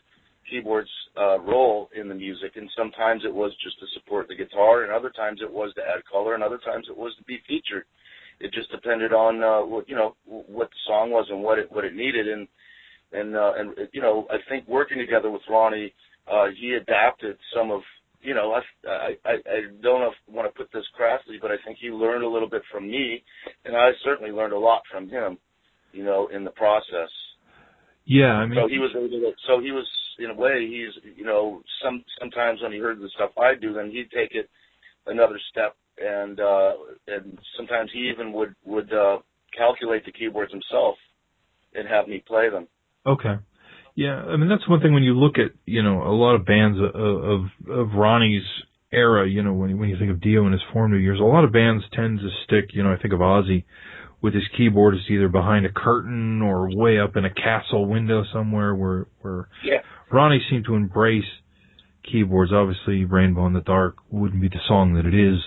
keyboard's 0.50 0.90
uh, 1.18 1.40
role 1.40 1.90
in 1.96 2.10
the 2.10 2.16
music, 2.16 2.54
and 2.56 2.70
sometimes 2.78 3.24
it 3.26 3.34
was 3.34 3.52
just 3.64 3.80
to 3.80 3.86
support 3.94 4.28
the 4.28 4.36
guitar, 4.36 4.84
and 4.84 4.92
other 4.92 5.10
times 5.10 5.40
it 5.42 5.52
was 5.52 5.74
to 5.76 5.82
add 5.82 6.04
color, 6.12 6.34
and 6.36 6.44
other 6.44 6.60
times 6.60 6.88
it 6.90 6.98
was 6.98 7.16
to 7.18 7.24
be 7.24 7.40
featured. 7.48 7.86
It 8.40 8.52
just 8.54 8.72
depended 8.72 9.14
on 9.14 9.44
uh, 9.44 9.66
what 9.66 9.88
you 9.88 9.96
know 9.96 10.16
what 10.26 10.70
the 10.70 10.82
song 10.88 11.12
was 11.12 11.28
and 11.30 11.42
what 11.42 11.60
it 11.60 11.72
what 11.72 11.86
it 11.86 11.96
needed, 11.96 12.28
and 12.28 12.48
and 13.14 13.36
uh, 13.36 13.54
and 13.58 13.90
you 13.94 14.02
know 14.02 14.28
I 14.30 14.38
think 14.50 14.68
working 14.68 14.98
together 14.98 15.30
with 15.30 15.42
Ronnie, 15.50 15.94
uh, 16.32 16.48
he 16.60 16.74
adapted 16.74 17.38
some 17.56 17.72
of 17.72 17.82
you 18.22 18.34
know 18.34 18.54
I 18.54 18.90
I 18.90 19.16
I 19.26 19.32
I 19.32 19.62
don't 19.82 20.02
know 20.02 20.12
if 20.12 20.20
I 20.28 20.36
want 20.36 20.52
to 20.52 20.58
put 20.58 20.72
this 20.74 20.86
crassly, 20.96 21.38
but 21.42 21.52
I 21.52 21.56
think 21.66 21.71
he 21.82 21.90
learned 21.90 22.24
a 22.24 22.30
little 22.30 22.50
bit 22.50 22.62
from 22.72 22.90
me, 22.90 23.24
and 23.66 23.76
I 23.76 23.92
certainly 24.04 24.32
learned 24.32 24.54
a 24.54 24.60
lot 24.60 24.82
from 24.92 25.10
him, 25.10 25.38
you 25.92 26.04
know, 26.04 26.28
in 26.28 26.44
the 26.44 26.52
process. 26.52 27.10
Yeah, 28.06 28.34
I 28.34 28.46
mean, 28.46 28.60
So 28.60 28.68
he 28.68 28.80
was 28.80 28.92
able 28.96 29.10
to. 29.10 29.32
So 29.48 29.62
he 29.62 29.72
was 29.72 29.88
in 30.20 30.32
a 30.32 30.36
way. 30.36 30.68
He's 30.68 31.16
you 31.18 31.26
know 31.26 31.62
some 31.84 32.04
sometimes 32.20 32.62
when 32.62 32.72
he 32.72 32.80
heard 32.80 33.00
the 33.00 33.10
stuff 33.16 33.32
I 33.38 33.54
do, 33.60 33.74
then 33.74 33.92
he'd 33.92 34.12
take 34.12 34.34
it 34.34 34.50
another 35.06 35.40
step, 35.52 35.76
and 35.98 36.40
uh, 36.40 36.72
and 37.08 37.38
sometimes 37.58 37.90
he 37.94 38.12
even 38.14 38.34
would 38.34 38.56
would 38.66 38.92
uh, 38.94 39.20
calculate 39.58 40.06
the 40.06 40.12
keyboards 40.12 40.52
himself 40.52 40.96
and 41.74 41.88
have 41.88 42.08
me 42.08 42.24
play 42.28 42.50
them. 42.50 42.68
Okay. 43.06 43.36
Yeah, 43.96 44.16
I 44.16 44.38
mean 44.38 44.50
that's 44.50 44.68
one 44.70 44.82
thing 44.82 44.94
when 44.94 45.04
you 45.04 45.14
look 45.14 45.36
at 45.38 45.52
you 45.66 45.84
know 45.84 46.04
a 46.04 46.16
lot 46.16 46.36
of 46.36 46.46
bands 46.46 46.80
of 46.80 46.96
of, 46.96 47.42
of 47.70 47.94
Ronnie's 47.94 48.44
era. 48.92 49.28
You 49.28 49.44
know 49.44 49.54
when 49.54 49.78
when 49.78 49.90
you 49.90 49.98
think 49.98 50.12
of 50.12 50.22
Dio 50.22 50.46
in 50.46 50.52
his 50.52 50.62
formative 50.74 51.02
years, 51.02 51.20
a 51.20 51.24
lot 51.24 51.44
of 51.44 51.52
bands 51.52 51.84
tend 51.94 52.20
to 52.20 52.30
stick. 52.46 52.74
You 52.74 52.84
know 52.84 52.94
I 52.94 52.98
think 52.98 53.14
of 53.14 53.20
Ozzy 53.20 53.64
with 54.22 54.34
his 54.34 54.44
keyboardist 54.58 55.10
either 55.10 55.28
behind 55.28 55.66
a 55.66 55.72
curtain 55.72 56.42
or 56.42 56.70
way 56.76 57.00
up 57.00 57.16
in 57.16 57.26
a 57.26 57.34
castle 57.34 57.86
window 57.86 58.24
somewhere. 58.32 58.76
Where 58.76 59.08
where 59.22 59.48
Yeah. 59.64 59.82
Ronnie 60.12 60.42
seemed 60.50 60.66
to 60.66 60.76
embrace 60.76 61.26
keyboards. 62.04 62.52
Obviously, 62.52 63.06
Rainbow 63.06 63.46
in 63.48 63.54
the 63.54 63.62
Dark 63.62 63.98
wouldn't 64.10 64.42
be 64.42 64.50
the 64.50 64.60
song 64.68 64.94
that 64.96 65.06
it 65.06 65.14
is 65.16 65.40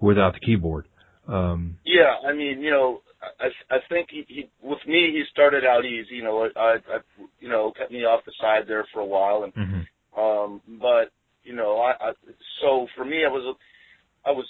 without 0.00 0.34
the 0.34 0.40
keyboard. 0.40 0.86
Um, 1.26 1.76
Yeah, 1.84 2.14
I 2.26 2.32
mean, 2.32 2.60
you 2.60 2.70
know, 2.70 3.02
I 3.40 3.48
I 3.70 3.78
think 3.88 4.08
he, 4.10 4.24
he 4.28 4.50
with 4.62 4.78
me 4.86 5.10
he 5.12 5.22
started 5.30 5.64
out 5.64 5.84
easy. 5.84 6.16
You 6.16 6.24
know, 6.24 6.48
I, 6.56 6.76
I 6.76 6.98
you 7.40 7.48
know 7.48 7.72
kept 7.76 7.90
me 7.90 8.04
off 8.04 8.24
the 8.24 8.32
side 8.40 8.64
there 8.66 8.86
for 8.92 9.00
a 9.00 9.06
while, 9.06 9.44
and 9.44 9.54
mhm. 9.54 9.86
um, 10.16 10.60
but 10.80 11.10
you 11.44 11.54
know, 11.54 11.78
I, 11.78 11.92
I 12.08 12.12
so 12.60 12.86
for 12.96 13.04
me, 13.04 13.24
I 13.24 13.28
was 13.28 13.56
I 14.26 14.30
was 14.30 14.46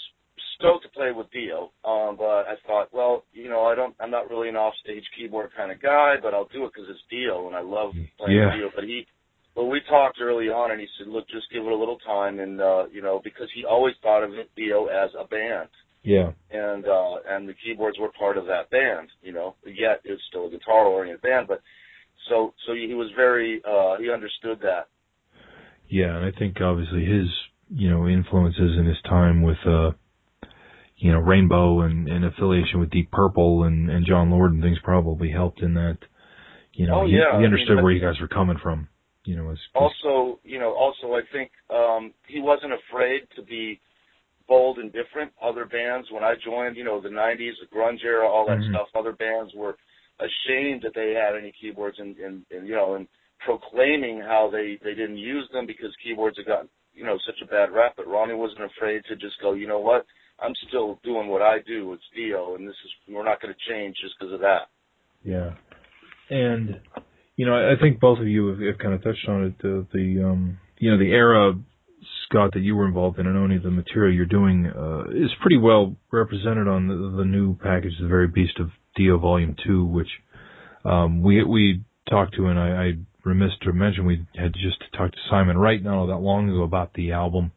stoked 0.58 0.84
to 0.84 0.90
play 0.90 1.12
with 1.12 1.30
Dio, 1.30 1.70
um, 1.84 2.16
but 2.16 2.46
I 2.46 2.54
thought, 2.66 2.88
well, 2.92 3.24
you 3.32 3.48
know, 3.48 3.64
I 3.64 3.74
don't, 3.74 3.94
I'm 4.00 4.10
not 4.10 4.28
really 4.28 4.48
an 4.48 4.56
offstage 4.56 5.04
keyboard 5.16 5.50
kind 5.56 5.70
of 5.70 5.80
guy, 5.80 6.14
but 6.20 6.34
I'll 6.34 6.48
do 6.48 6.64
it 6.64 6.72
because 6.74 6.90
it's 6.90 7.00
Dio, 7.10 7.46
and 7.46 7.56
I 7.56 7.60
love 7.60 7.92
playing 8.18 8.38
yeah. 8.38 8.56
Dio. 8.56 8.70
But 8.74 8.84
he, 8.84 9.06
but 9.54 9.64
well, 9.64 9.72
we 9.72 9.80
talked 9.88 10.18
early 10.20 10.46
on, 10.46 10.70
and 10.70 10.80
he 10.80 10.86
said, 10.98 11.08
look, 11.08 11.28
just 11.28 11.50
give 11.52 11.64
it 11.64 11.72
a 11.72 11.76
little 11.76 11.98
time, 11.98 12.40
and 12.40 12.60
uh, 12.60 12.86
you 12.92 13.02
know, 13.02 13.20
because 13.22 13.48
he 13.54 13.64
always 13.64 13.94
thought 14.02 14.24
of 14.24 14.34
it, 14.34 14.50
Dio 14.56 14.86
as 14.86 15.10
a 15.18 15.26
band. 15.26 15.68
Yeah. 16.02 16.30
And 16.50 16.86
uh, 16.86 17.16
and 17.28 17.48
the 17.48 17.54
keyboards 17.64 17.98
were 17.98 18.10
part 18.18 18.38
of 18.38 18.46
that 18.46 18.70
band, 18.70 19.08
you 19.22 19.32
know. 19.32 19.56
Yet 19.66 20.00
it's 20.04 20.22
still 20.28 20.46
a 20.46 20.50
guitar-oriented 20.50 21.22
band, 21.22 21.48
but 21.48 21.60
so 22.28 22.54
so 22.66 22.74
he 22.74 22.94
was 22.94 23.10
very 23.16 23.60
uh, 23.68 23.96
he 23.98 24.10
understood 24.10 24.60
that 24.62 24.86
yeah, 25.88 26.16
and 26.16 26.24
I 26.24 26.30
think 26.38 26.60
obviously 26.60 27.04
his, 27.04 27.28
you 27.70 27.90
know, 27.90 28.06
influences 28.06 28.78
in 28.78 28.86
his 28.86 29.00
time 29.04 29.42
with, 29.42 29.58
uh, 29.66 29.92
you 30.96 31.12
know, 31.12 31.18
Rainbow 31.18 31.80
and, 31.82 32.08
and 32.08 32.24
affiliation 32.24 32.80
with 32.80 32.90
Deep 32.90 33.10
Purple 33.10 33.64
and, 33.64 33.90
and 33.90 34.04
Jon 34.06 34.30
Lord 34.30 34.52
and 34.52 34.62
things 34.62 34.78
probably 34.82 35.30
helped 35.30 35.60
in 35.62 35.74
that. 35.74 35.98
You 36.72 36.86
know, 36.86 37.02
Oh, 37.02 37.06
he, 37.06 37.12
yeah, 37.12 37.30
I 37.32 37.36
he 37.36 37.42
mean, 37.42 37.46
understood 37.52 37.76
but- 37.78 37.82
where 37.84 37.92
you 37.92 38.00
guys 38.00 38.20
were 38.20 38.28
coming 38.28 38.58
from. 38.62 38.88
You 39.24 39.36
know, 39.36 39.50
as, 39.50 39.58
also, 39.74 40.40
you 40.42 40.58
know, 40.58 40.72
also 40.72 41.12
I 41.12 41.20
think 41.32 41.50
um, 41.68 42.14
he 42.26 42.40
wasn't 42.40 42.72
afraid 42.72 43.22
to 43.36 43.42
be 43.42 43.78
bold 44.48 44.78
and 44.78 44.90
different. 44.90 45.32
Other 45.42 45.66
bands, 45.66 46.08
when 46.10 46.24
I 46.24 46.32
joined, 46.42 46.76
you 46.78 46.84
know, 46.84 46.98
the 46.98 47.10
'90s, 47.10 47.52
the 47.60 47.66
grunge 47.76 48.02
era, 48.04 48.26
all 48.26 48.46
that 48.46 48.56
Mhm. 48.58 48.70
stuff. 48.70 48.88
Other 48.94 49.12
bands 49.12 49.52
were 49.54 49.76
ashamed 50.18 50.80
that 50.82 50.94
they 50.94 51.12
had 51.12 51.36
any 51.36 51.52
keyboards, 51.60 51.98
and, 51.98 52.16
and, 52.16 52.42
and 52.50 52.66
you 52.66 52.74
know, 52.74 52.94
and 52.94 53.06
proclaiming 53.44 54.20
how 54.20 54.50
they 54.50 54.78
they 54.82 54.94
didn't 54.94 55.18
use 55.18 55.48
them 55.52 55.66
because 55.66 55.90
keyboards 56.02 56.36
had 56.36 56.46
gotten, 56.46 56.68
you 56.94 57.04
know, 57.04 57.16
such 57.26 57.40
a 57.42 57.46
bad 57.46 57.70
rap. 57.72 57.94
But 57.96 58.08
Ronnie 58.08 58.34
wasn't 58.34 58.70
afraid 58.76 59.02
to 59.08 59.16
just 59.16 59.40
go, 59.40 59.54
you 59.54 59.66
know 59.66 59.80
what? 59.80 60.06
I'm 60.40 60.54
still 60.68 61.00
doing 61.02 61.28
what 61.28 61.42
I 61.42 61.58
do. 61.66 61.92
It's 61.92 62.02
Dio, 62.14 62.54
and 62.54 62.66
this 62.66 62.76
is 62.84 63.14
we're 63.14 63.24
not 63.24 63.40
going 63.40 63.52
to 63.52 63.72
change 63.72 63.96
just 64.00 64.14
because 64.18 64.32
of 64.32 64.40
that. 64.40 64.68
Yeah. 65.24 65.54
And 66.30 66.80
you 67.36 67.46
know, 67.46 67.54
I 67.54 67.72
I 67.72 67.80
think 67.80 68.00
both 68.00 68.18
of 68.18 68.28
you 68.28 68.48
have, 68.48 68.60
have 68.60 68.78
kind 68.78 68.94
of 68.94 69.02
touched 69.02 69.28
on 69.28 69.44
it. 69.44 69.58
The, 69.62 69.86
the 69.92 70.24
um, 70.24 70.58
you 70.78 70.90
know, 70.90 70.98
the 70.98 71.10
era, 71.10 71.54
Scott, 72.24 72.50
that 72.54 72.60
you 72.60 72.76
were 72.76 72.86
involved 72.86 73.18
in, 73.18 73.26
and 73.26 73.36
only 73.36 73.58
the 73.58 73.70
material 73.70 74.14
you're 74.14 74.26
doing 74.26 74.66
uh, 74.66 75.10
is 75.10 75.30
pretty 75.40 75.58
well 75.58 75.96
represented 76.12 76.68
on 76.68 76.86
the, 76.86 77.16
the 77.18 77.24
new 77.24 77.56
package, 77.56 77.92
the 78.00 78.08
very 78.08 78.28
beast 78.28 78.60
of 78.60 78.70
Dio 78.96 79.18
Volume 79.18 79.56
Two, 79.66 79.84
which 79.84 80.08
um, 80.84 81.22
we 81.22 81.42
we 81.42 81.82
talked 82.08 82.34
to, 82.36 82.46
and 82.46 82.58
I, 82.58 82.68
I 82.68 82.92
remiss 83.28 83.52
to 83.62 83.72
mention 83.72 84.06
we 84.06 84.26
had 84.34 84.52
just 84.54 84.78
talked 84.96 85.14
to 85.14 85.20
Simon 85.30 85.58
Wright 85.58 85.82
not 85.82 85.94
all 85.98 86.06
that 86.08 86.16
long 86.18 86.48
ago 86.48 86.62
about 86.62 86.94
the 86.94 87.12
album. 87.12 87.52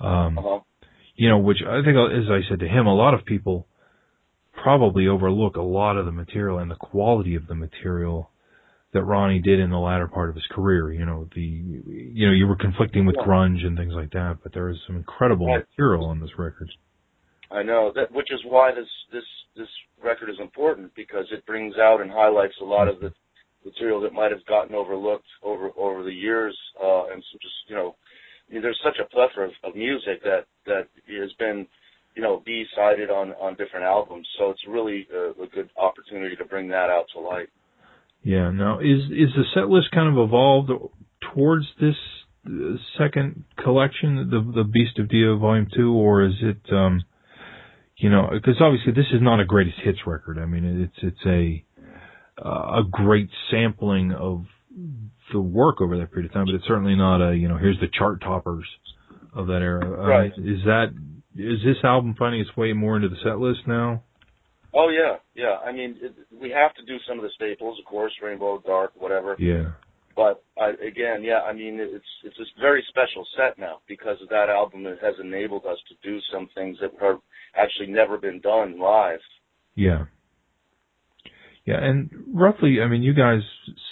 Um, 0.00 0.38
Uh-huh. 0.38 0.60
you 1.16 1.28
know, 1.28 1.38
which 1.38 1.58
I 1.66 1.82
think, 1.82 1.96
as 1.96 2.30
I 2.30 2.40
said 2.48 2.60
to 2.60 2.68
him, 2.68 2.86
a 2.86 2.94
lot 2.94 3.14
of 3.14 3.24
people 3.24 3.66
probably 4.52 5.06
overlook 5.06 5.56
a 5.56 5.62
lot 5.62 5.96
of 5.96 6.06
the 6.06 6.12
material 6.12 6.58
and 6.58 6.70
the 6.70 6.76
quality 6.76 7.34
of 7.34 7.46
the 7.46 7.54
material 7.54 8.30
that 8.92 9.02
Ronnie 9.04 9.40
did 9.40 9.60
in 9.60 9.70
the 9.70 9.78
latter 9.78 10.08
part 10.08 10.30
of 10.30 10.34
his 10.34 10.46
career. 10.50 10.92
You 10.92 11.04
know, 11.04 11.28
the 11.34 11.40
you 11.42 12.26
know 12.26 12.32
you 12.32 12.46
were 12.46 12.56
conflicting 12.56 13.04
with 13.06 13.16
Yeah. 13.16 13.26
grunge 13.26 13.64
and 13.66 13.76
things 13.76 13.94
like 13.94 14.10
that, 14.12 14.38
but 14.42 14.52
there 14.52 14.68
is 14.68 14.78
some 14.86 14.96
incredible 14.96 15.46
Right. 15.46 15.64
material 15.68 16.06
on 16.06 16.20
this 16.20 16.38
record. 16.38 16.70
I 17.50 17.62
know 17.62 17.90
that, 17.92 18.12
which 18.12 18.30
is 18.30 18.44
why 18.44 18.72
this 18.72 18.88
this 19.12 19.24
this 19.56 19.68
record 20.02 20.30
is 20.30 20.38
important 20.40 20.94
because 20.94 21.26
it 21.32 21.44
brings 21.46 21.76
out 21.78 22.00
and 22.00 22.10
highlights 22.10 22.54
a 22.60 22.64
lot 22.64 22.88
of 22.88 23.00
the 23.00 23.12
material 23.68 24.00
that 24.02 24.12
might 24.12 24.32
have 24.32 24.44
gotten 24.46 24.74
overlooked 24.74 25.28
over 25.42 25.70
over 25.76 26.02
the 26.02 26.12
years, 26.12 26.56
uh, 26.82 27.04
and 27.12 27.22
so 27.30 27.38
just 27.40 27.54
you 27.68 27.76
know, 27.76 27.96
there's 28.50 28.80
such 28.84 28.98
a 29.00 29.08
plethora 29.08 29.48
of, 29.48 29.52
of 29.64 29.76
music 29.76 30.22
that 30.24 30.46
that 30.66 30.88
has 31.22 31.32
been, 31.38 31.66
you 32.16 32.22
know, 32.22 32.42
b 32.44 32.64
sided 32.74 33.10
on 33.10 33.32
on 33.32 33.54
different 33.56 33.84
albums. 33.84 34.26
So 34.38 34.50
it's 34.50 34.66
really 34.68 35.06
a, 35.12 35.42
a 35.42 35.46
good 35.46 35.70
opportunity 35.76 36.36
to 36.36 36.44
bring 36.44 36.68
that 36.68 36.88
out 36.90 37.06
to 37.14 37.20
light. 37.20 37.48
Yeah. 38.22 38.50
Now, 38.50 38.80
is 38.80 39.04
is 39.10 39.30
the 39.36 39.44
set 39.54 39.68
list 39.68 39.90
kind 39.92 40.08
of 40.08 40.22
evolved 40.22 40.70
towards 41.34 41.66
this 41.80 41.96
uh, 42.46 42.76
second 42.98 43.44
collection, 43.62 44.28
the 44.30 44.40
the 44.40 44.64
Beast 44.64 44.98
of 44.98 45.08
Dio 45.08 45.38
Volume 45.38 45.68
Two, 45.74 45.92
or 45.92 46.24
is 46.24 46.34
it, 46.42 46.72
um, 46.72 47.02
you 47.96 48.10
know, 48.10 48.30
because 48.32 48.60
obviously 48.60 48.92
this 48.92 49.10
is 49.12 49.20
not 49.22 49.40
a 49.40 49.44
greatest 49.44 49.78
hits 49.82 50.00
record. 50.06 50.38
I 50.38 50.46
mean, 50.46 50.64
it's 50.82 50.98
it's 51.02 51.26
a 51.26 51.64
uh, 51.64 51.67
a 52.44 52.82
great 52.90 53.28
sampling 53.50 54.12
of 54.12 54.44
the 55.32 55.40
work 55.40 55.80
over 55.80 55.98
that 55.98 56.10
period 56.12 56.30
of 56.30 56.34
time, 56.34 56.46
but 56.46 56.54
it's 56.54 56.66
certainly 56.66 56.94
not 56.94 57.20
a 57.20 57.36
you 57.36 57.48
know 57.48 57.56
here's 57.56 57.78
the 57.80 57.88
chart 57.98 58.20
toppers 58.20 58.64
of 59.34 59.46
that 59.48 59.62
era. 59.62 59.84
Uh, 59.84 60.08
Right. 60.08 60.32
Is 60.38 60.64
that 60.64 60.86
is 61.34 61.58
this 61.64 61.76
album 61.84 62.14
finding 62.18 62.40
its 62.40 62.56
way 62.56 62.72
more 62.72 62.96
into 62.96 63.08
the 63.08 63.16
set 63.22 63.38
list 63.38 63.60
now? 63.66 64.02
Oh 64.74 64.88
yeah, 64.88 65.16
yeah. 65.34 65.56
I 65.64 65.72
mean, 65.72 65.96
it, 66.00 66.14
we 66.30 66.50
have 66.50 66.74
to 66.74 66.84
do 66.84 66.96
some 67.08 67.18
of 67.18 67.22
the 67.22 67.30
staples, 67.34 67.78
of 67.78 67.84
course, 67.84 68.12
Rainbow, 68.22 68.62
Dark, 68.66 68.92
whatever. 68.96 69.36
Yeah. 69.38 69.72
But 70.14 70.42
I, 70.60 70.70
again, 70.70 71.22
yeah, 71.22 71.40
I 71.46 71.52
mean, 71.52 71.78
it's 71.80 72.04
it's 72.24 72.38
a 72.38 72.60
very 72.60 72.84
special 72.88 73.26
set 73.36 73.58
now 73.58 73.80
because 73.86 74.16
of 74.20 74.28
that 74.30 74.48
album. 74.48 74.86
It 74.86 74.98
has 75.00 75.14
enabled 75.22 75.64
us 75.64 75.78
to 75.88 76.08
do 76.08 76.18
some 76.32 76.48
things 76.54 76.76
that 76.80 76.90
have 77.00 77.20
actually 77.54 77.88
never 77.88 78.18
been 78.18 78.40
done 78.40 78.78
live. 78.80 79.20
Yeah. 79.74 80.06
Yeah, 81.68 81.84
and 81.84 82.08
roughly, 82.32 82.80
I 82.82 82.88
mean, 82.88 83.02
you 83.02 83.12
guys 83.12 83.40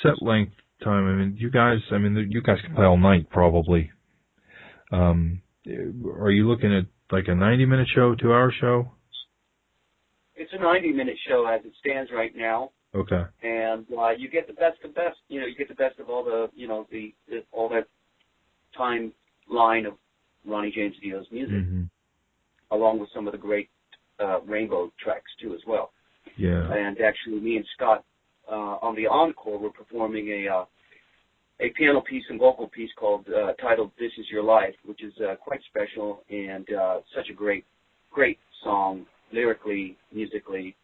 set 0.03 0.23
length 0.23 0.55
time. 0.83 1.07
I 1.07 1.13
mean, 1.13 1.37
you 1.39 1.51
guys, 1.51 1.77
I 1.93 1.99
mean, 1.99 2.17
you 2.31 2.41
guys 2.41 2.57
can 2.65 2.75
play 2.75 2.87
all 2.87 2.97
night 2.97 3.29
probably. 3.29 3.91
Um, 4.91 5.43
are 6.19 6.31
you 6.31 6.49
looking 6.49 6.75
at 6.75 6.87
like 7.15 7.29
a 7.29 7.35
90 7.35 7.67
minute 7.67 7.89
show, 7.95 8.15
two 8.15 8.33
hour 8.33 8.51
show? 8.59 8.93
It's 10.37 10.51
a 10.55 10.59
90 10.59 10.95
minute 10.95 11.17
show 11.29 11.47
as 11.47 11.67
it 11.67 11.73
stands 11.79 12.11
right 12.15 12.33
now, 12.35 12.71
Okay. 12.95 13.25
and 13.43 13.85
uh, 13.99 14.13
you 14.17 14.31
get 14.31 14.47
the 14.47 14.55
best 14.55 14.79
of 14.83 14.95
best. 14.95 15.19
You 15.29 15.41
know, 15.41 15.47
you 15.47 15.55
get 15.55 15.69
the 15.69 15.75
best 15.75 15.99
of 15.99 16.09
all 16.09 16.25
the, 16.25 16.49
you 16.55 16.67
know, 16.67 16.87
the, 16.91 17.15
the 17.29 17.45
all 17.53 17.69
that 17.69 17.89
timeline 18.79 19.87
of 19.87 19.95
Ronnie 20.47 20.73
James 20.75 20.95
Dio's 21.03 21.27
music, 21.31 21.63
hmm 21.63 21.83
along 22.73 22.99
with 22.99 23.09
some 23.15 23.29
of 23.29 23.33
the 23.33 23.39
great 23.39 23.69
uh, 24.19 24.41
Rainbow 24.41 24.91
tracks 24.99 25.31
too 25.41 25.53
as 25.55 25.61
well. 25.69 25.93
Yeah. 26.37 26.71
And 26.73 27.01
actually, 27.01 27.41
me 27.41 27.57
and 27.57 27.67
Scott 27.77 28.05
uh, 28.51 28.77
on 28.83 28.95
the 28.95 29.07
encore 29.07 29.59
were 29.59 29.71
performing 29.71 30.29
a 30.29 30.49
uh, 30.49 30.65
a 31.61 31.71
piano 31.71 32.03
piece 32.03 32.25
and 32.29 32.39
vocal 32.39 32.69
piece 32.69 32.91
called 32.99 33.27
uh, 33.29 33.55
titled 33.55 33.91
"This 33.99 34.13
Is 34.19 34.27
Your 34.31 34.43
Life," 34.43 34.75
which 34.85 35.03
is 35.03 35.15
uh, 35.21 35.37
quite 35.37 35.61
special 35.71 36.23
and 36.31 36.67
uh, 36.73 37.01
such 37.15 37.29
a 37.31 37.33
great 37.33 37.65
great 38.11 38.39
song 38.63 39.07
lyrically, 39.33 39.97
musically. 40.13 40.77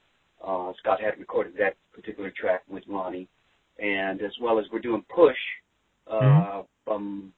Uh, 0.43 0.73
Scott 0.81 1.01
had 1.01 1.19
recorded 1.19 1.55
that 1.59 1.77
particular 1.95 2.31
track 2.31 2.63
with 2.69 2.83
Ronnie, 2.89 3.29
and 3.79 4.21
as 4.23 4.33
well 4.41 4.59
as 4.59 4.65
we're 4.73 4.81
doing 4.81 5.05
"Push" 5.15 5.37
uh, 6.09 6.15
Mhm. 6.15 6.67
from 6.85 7.33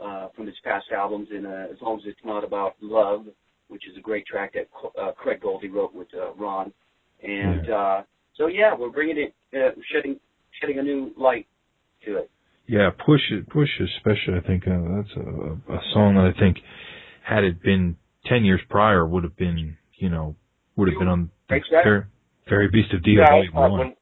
uh, 0.00 0.28
from 0.34 0.46
his 0.46 0.56
past 0.64 0.86
albums, 0.90 1.28
and 1.30 1.46
uh, 1.46 1.66
as 1.70 1.80
long 1.82 1.98
as 1.98 2.06
it's 2.06 2.24
not 2.24 2.42
about 2.42 2.74
love, 2.80 3.26
which 3.68 3.86
is 3.86 3.96
a 3.96 4.00
great 4.00 4.26
track 4.26 4.54
that 4.54 4.68
uh, 4.98 5.12
Craig 5.12 5.40
Goldy 5.40 5.68
wrote 5.68 5.94
with 5.94 6.08
uh, 6.14 6.32
Ron. 6.32 6.72
And 7.22 7.70
uh, 7.70 8.02
so, 8.36 8.46
yeah, 8.46 8.74
we're 8.78 8.90
bringing 8.90 9.18
it, 9.18 9.34
uh, 9.54 9.80
shedding 9.92 10.18
shedding 10.60 10.78
a 10.78 10.82
new 10.82 11.12
light 11.16 11.46
to 12.06 12.18
it. 12.18 12.30
Yeah, 12.66 12.90
push 12.90 13.20
it, 13.30 13.48
push 13.50 13.68
especially. 13.80 14.34
I 14.42 14.46
think 14.46 14.64
uh, 14.66 14.96
that's 14.96 15.16
a, 15.16 15.72
a 15.72 15.80
song 15.92 16.14
that 16.14 16.32
I 16.34 16.38
think 16.38 16.58
had 17.24 17.44
it 17.44 17.62
been 17.62 17.96
ten 18.26 18.44
years 18.44 18.60
prior 18.68 19.06
would 19.06 19.24
have 19.24 19.36
been, 19.36 19.76
you 19.96 20.08
know, 20.08 20.36
would 20.76 20.88
have 20.88 20.98
been 20.98 21.08
on 21.08 21.30
the 21.48 21.60
very, 21.84 22.04
very 22.48 22.68
Beast 22.68 22.94
of 22.94 23.02
Dio 23.02 23.20
Yeah, 23.20 23.30
Volume 23.30 23.54
One. 23.54 23.72
when 23.78 23.94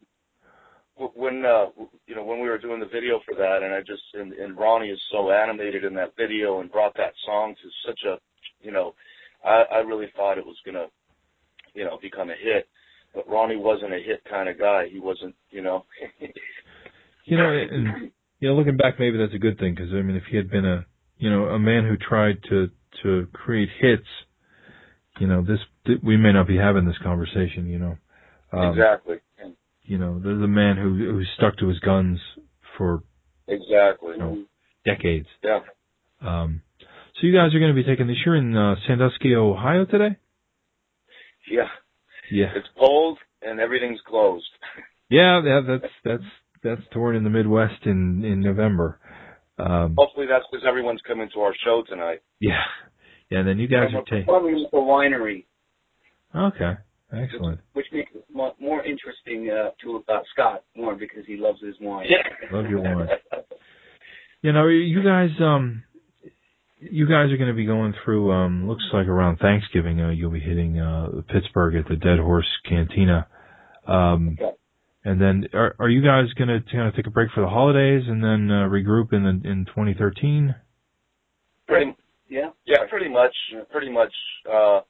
when 1.14 1.44
uh, 1.44 1.66
you 2.06 2.14
know 2.14 2.24
when 2.24 2.40
we 2.40 2.48
were 2.48 2.58
doing 2.58 2.80
the 2.80 2.86
video 2.86 3.20
for 3.26 3.34
that, 3.34 3.62
and 3.62 3.74
I 3.74 3.80
just 3.80 4.02
and, 4.14 4.32
and 4.32 4.56
Ronnie 4.56 4.88
is 4.88 5.00
so 5.10 5.30
animated 5.30 5.84
in 5.84 5.94
that 5.94 6.14
video 6.16 6.60
and 6.60 6.70
brought 6.70 6.94
that 6.96 7.12
song 7.24 7.54
to 7.54 7.88
such 7.88 8.00
a, 8.06 8.18
you 8.64 8.72
know, 8.72 8.94
I, 9.44 9.64
I 9.72 9.78
really 9.78 10.08
thought 10.16 10.38
it 10.38 10.44
was 10.44 10.56
gonna, 10.64 10.86
you 11.74 11.84
know, 11.84 11.98
become 12.00 12.30
a 12.30 12.34
hit. 12.34 12.68
But 13.14 13.28
Ronnie 13.28 13.56
wasn't 13.56 13.92
a 13.92 13.98
hit 13.98 14.22
kind 14.28 14.48
of 14.48 14.58
guy. 14.58 14.84
He 14.90 15.00
wasn't, 15.00 15.34
you 15.50 15.62
know. 15.62 15.84
You 17.26 17.36
know, 17.36 17.52
and 17.52 18.10
you 18.40 18.48
know, 18.48 18.54
looking 18.56 18.76
back, 18.76 18.98
maybe 18.98 19.18
that's 19.18 19.34
a 19.34 19.38
good 19.38 19.58
thing 19.58 19.74
because 19.74 19.90
I 19.92 20.02
mean, 20.02 20.16
if 20.16 20.24
he 20.30 20.36
had 20.36 20.50
been 20.50 20.64
a, 20.64 20.84
you 21.18 21.30
know, 21.30 21.44
a 21.44 21.58
man 21.58 21.86
who 21.86 21.96
tried 21.96 22.42
to 22.48 22.70
to 23.02 23.28
create 23.32 23.68
hits, 23.78 24.08
you 25.20 25.28
know, 25.28 25.42
this 25.42 25.60
th- 25.86 26.00
we 26.02 26.16
may 26.16 26.32
not 26.32 26.48
be 26.48 26.56
having 26.56 26.86
this 26.86 26.98
conversation. 27.02 27.66
You 27.66 27.78
know, 27.78 27.96
um, 28.52 28.70
exactly. 28.70 29.18
And 29.40 29.54
You 29.82 29.98
know, 29.98 30.18
the, 30.18 30.30
a 30.30 30.48
man 30.48 30.76
who 30.76 30.96
who 30.96 31.22
stuck 31.36 31.58
to 31.58 31.68
his 31.68 31.78
guns 31.78 32.18
for 32.76 33.04
exactly. 33.46 34.16
No. 34.18 34.44
decades. 34.84 35.28
Yeah. 35.44 35.60
Um, 36.20 36.62
so 37.14 37.26
you 37.26 37.34
guys 37.34 37.54
are 37.54 37.58
going 37.60 37.74
to 37.74 37.80
be 37.80 37.84
taking 37.84 38.06
this. 38.06 38.16
You're 38.24 38.36
in 38.36 38.56
uh, 38.56 38.76
Sandusky, 38.86 39.34
Ohio 39.34 39.84
today. 39.84 40.16
Yeah. 41.50 41.68
Yeah. 42.30 42.52
It's 42.54 42.68
cold 42.78 43.18
and 43.42 43.60
everything's 43.60 44.00
closed. 44.06 44.46
Yeah, 45.12 45.40
that, 45.42 45.62
that's 45.66 45.92
that's 46.04 46.30
that's 46.62 46.82
torn 46.94 47.16
in 47.16 47.24
the 47.24 47.30
Midwest 47.30 47.84
in 47.84 48.24
in 48.24 48.38
November. 48.40 49.00
Um, 49.58 49.96
Hopefully 49.98 50.26
that's 50.30 50.44
because 50.48 50.64
everyone's 50.64 51.00
coming 51.04 51.28
to 51.34 51.40
our 51.40 51.52
show 51.64 51.82
tonight. 51.88 52.20
yeah, 52.38 52.62
yeah. 53.28 53.40
And 53.40 53.48
then 53.48 53.58
you 53.58 53.66
guys 53.66 53.88
are 53.92 54.04
taking. 54.04 54.26
the 54.26 54.78
winery. 54.78 55.46
Okay, 56.32 56.74
Excellent. 57.12 57.58
which 57.72 57.86
makes 57.92 58.12
it 58.14 58.24
more, 58.32 58.54
more 58.60 58.84
interesting 58.84 59.50
uh, 59.50 59.70
to 59.82 60.04
uh, 60.08 60.20
Scott 60.32 60.62
more 60.76 60.94
because 60.94 61.24
he 61.26 61.36
loves 61.36 61.58
his 61.60 61.74
wine. 61.80 62.06
Yeah. 62.08 62.22
Love 62.56 62.70
your 62.70 62.80
wine. 62.80 63.08
You 64.42 64.52
know, 64.52 64.68
you 64.68 65.02
guys, 65.04 65.28
um, 65.40 65.82
you 66.80 67.06
guys 67.06 67.30
are 67.30 67.36
going 67.36 67.48
to 67.48 67.54
be 67.54 67.66
going 67.66 67.94
through. 68.04 68.32
Um, 68.32 68.68
looks 68.68 68.84
like 68.92 69.06
around 69.06 69.38
Thanksgiving, 69.38 70.00
uh, 70.00 70.10
you'll 70.10 70.30
be 70.30 70.40
hitting 70.40 70.78
uh, 70.78 71.08
Pittsburgh 71.28 71.76
at 71.76 71.88
the 71.88 71.96
Dead 71.96 72.18
Horse 72.18 72.48
Cantina. 72.68 73.26
Um, 73.86 74.36
Okay. 74.40 74.52
and 75.04 75.20
then, 75.20 75.46
are, 75.54 75.74
are 75.78 75.88
you 75.88 76.02
guys 76.02 76.32
going 76.34 76.48
to 76.48 76.60
kind 76.70 76.88
of 76.88 76.94
take 76.94 77.06
a 77.06 77.10
break 77.10 77.30
for 77.34 77.40
the 77.42 77.48
holidays 77.48 78.04
and 78.06 78.22
then 78.22 78.50
uh, 78.50 78.68
regroup 78.68 79.12
in 79.12 79.22
the, 79.24 79.48
in 79.50 79.64
2013? 79.66 80.54
Pretty, 81.66 81.94
yeah. 82.28 82.50
yeah, 82.66 82.78
pretty 82.88 83.08
much, 83.08 83.34
pretty 83.70 83.90
much. 83.90 84.12
Uh, 84.50 84.80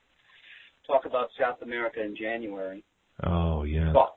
Talk 0.86 1.04
about 1.06 1.28
South 1.40 1.62
America 1.62 2.02
in 2.02 2.16
January. 2.16 2.82
Oh 3.22 3.62
yeah. 3.62 3.92
But- 3.94 4.16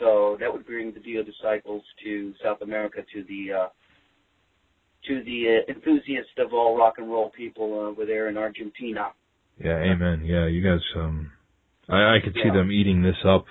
So 0.00 0.36
that 0.40 0.50
would 0.50 0.64
bring 0.64 0.92
the 0.94 1.00
Dio 1.00 1.22
disciples 1.22 1.82
to 2.02 2.32
South 2.42 2.62
America 2.62 3.02
to 3.12 3.24
the 3.24 3.52
uh, 3.52 3.68
to 5.08 5.22
the 5.24 5.60
uh, 5.68 5.72
enthusiast 5.72 6.38
of 6.38 6.52
all 6.52 6.76
rock 6.76 6.94
and 6.98 7.08
roll 7.10 7.30
people 7.30 7.74
uh, 7.80 7.90
over 7.90 8.04
there 8.06 8.28
in 8.28 8.36
Argentina. 8.36 9.12
Yeah, 9.62 9.78
amen. 9.78 10.22
Yeah, 10.24 10.46
you 10.46 10.62
guys. 10.62 10.80
Um, 10.96 11.30
I, 11.88 12.16
I 12.16 12.18
could 12.22 12.34
see 12.34 12.42
Yeah. 12.46 12.52
them 12.54 12.70
eating 12.70 13.02
this 13.02 13.16
up 13.24 13.46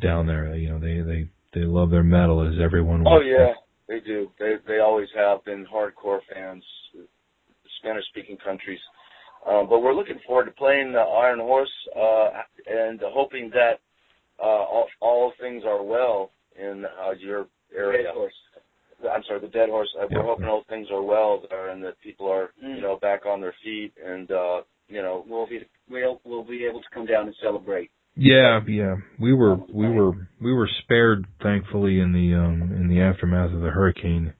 down 0.00 0.26
there. 0.26 0.54
You 0.54 0.70
know, 0.70 0.78
they 0.78 1.00
they 1.00 1.28
they 1.54 1.64
love 1.66 1.90
their 1.90 2.02
metal, 2.04 2.46
as 2.46 2.60
everyone. 2.62 3.04
oh 3.06 3.16
would. 3.18 3.26
yeah, 3.26 3.54
they 3.88 4.00
do. 4.00 4.30
They 4.38 4.54
they 4.66 4.78
always 4.78 5.08
have 5.16 5.44
been 5.44 5.66
hardcore 5.66 6.20
fans, 6.32 6.62
Spanish 7.78 8.04
speaking 8.08 8.36
countries. 8.44 8.80
Um, 9.46 9.68
but 9.68 9.80
we're 9.80 9.94
looking 9.94 10.18
forward 10.26 10.46
to 10.46 10.50
playing 10.52 10.92
the 10.92 10.98
Iron 10.98 11.38
Horse 11.38 11.70
uh, 11.94 12.30
and 12.66 13.00
hoping 13.04 13.48
that 13.54 13.78
uh, 14.42 14.42
all, 14.42 14.86
all 15.00 15.32
things 15.40 15.62
are 15.64 15.84
well 15.84 16.32
in 16.60 16.84
uh, 16.84 17.12
your 17.12 17.46
area. 17.76 18.04
Dead 18.04 18.14
Horse. 18.14 18.34
I'm 19.14 19.22
sorry, 19.28 19.40
the 19.40 19.46
Dead 19.48 19.68
Horse. 19.68 19.88
Uh, 20.00 20.06
Yeah. 20.10 20.18
We're 20.18 20.24
hoping 20.24 20.48
all 20.48 20.64
things 20.68 20.88
are 20.90 21.02
well 21.02 21.42
there 21.48 21.68
and 21.70 21.82
that 21.84 21.94
people 22.02 22.28
are, 22.30 22.50
Mm. 22.64 22.76
you 22.76 22.82
know, 22.82 22.96
back 22.96 23.24
on 23.24 23.40
their 23.40 23.54
feet 23.62 23.92
and, 24.04 24.30
uh, 24.32 24.62
you 24.88 25.00
know, 25.02 25.24
We'll 25.28 25.46
be 25.46 25.60
we'll 25.88 26.20
we'll 26.24 26.44
be 26.44 26.64
able 26.64 26.80
to 26.80 26.88
come 26.92 27.06
down 27.06 27.26
and 27.26 27.36
celebrate. 27.40 27.90
Yeah, 28.66 28.74
yeah. 28.74 28.94
We 29.18 29.32
were 29.32 29.56
we 29.72 29.88
were 29.88 30.12
we 30.40 30.52
were 30.52 30.68
spared 30.82 31.26
thankfully 31.42 32.00
in 32.00 32.12
the 32.12 32.34
um 32.34 32.72
in 32.74 32.88
the 32.88 33.00
aftermath 33.00 33.52
of 33.52 33.60
the 33.60 33.70
hurricane 33.70 34.32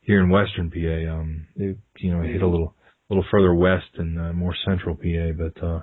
here 0.00 0.20
in 0.20 0.30
western 0.30 0.70
PA. 0.70 1.12
Um 1.14 1.46
it 1.56 1.78
you 1.98 2.12
know, 2.12 2.22
it 2.22 2.32
hit 2.32 2.42
a 2.42 2.46
little 2.48 2.74
a 3.08 3.14
little 3.14 3.24
further 3.30 3.54
west 3.54 3.88
and 3.96 4.18
uh, 4.18 4.32
more 4.32 4.54
central 4.66 4.94
PA, 4.96 5.32
but 5.36 5.62
uh 5.64 5.82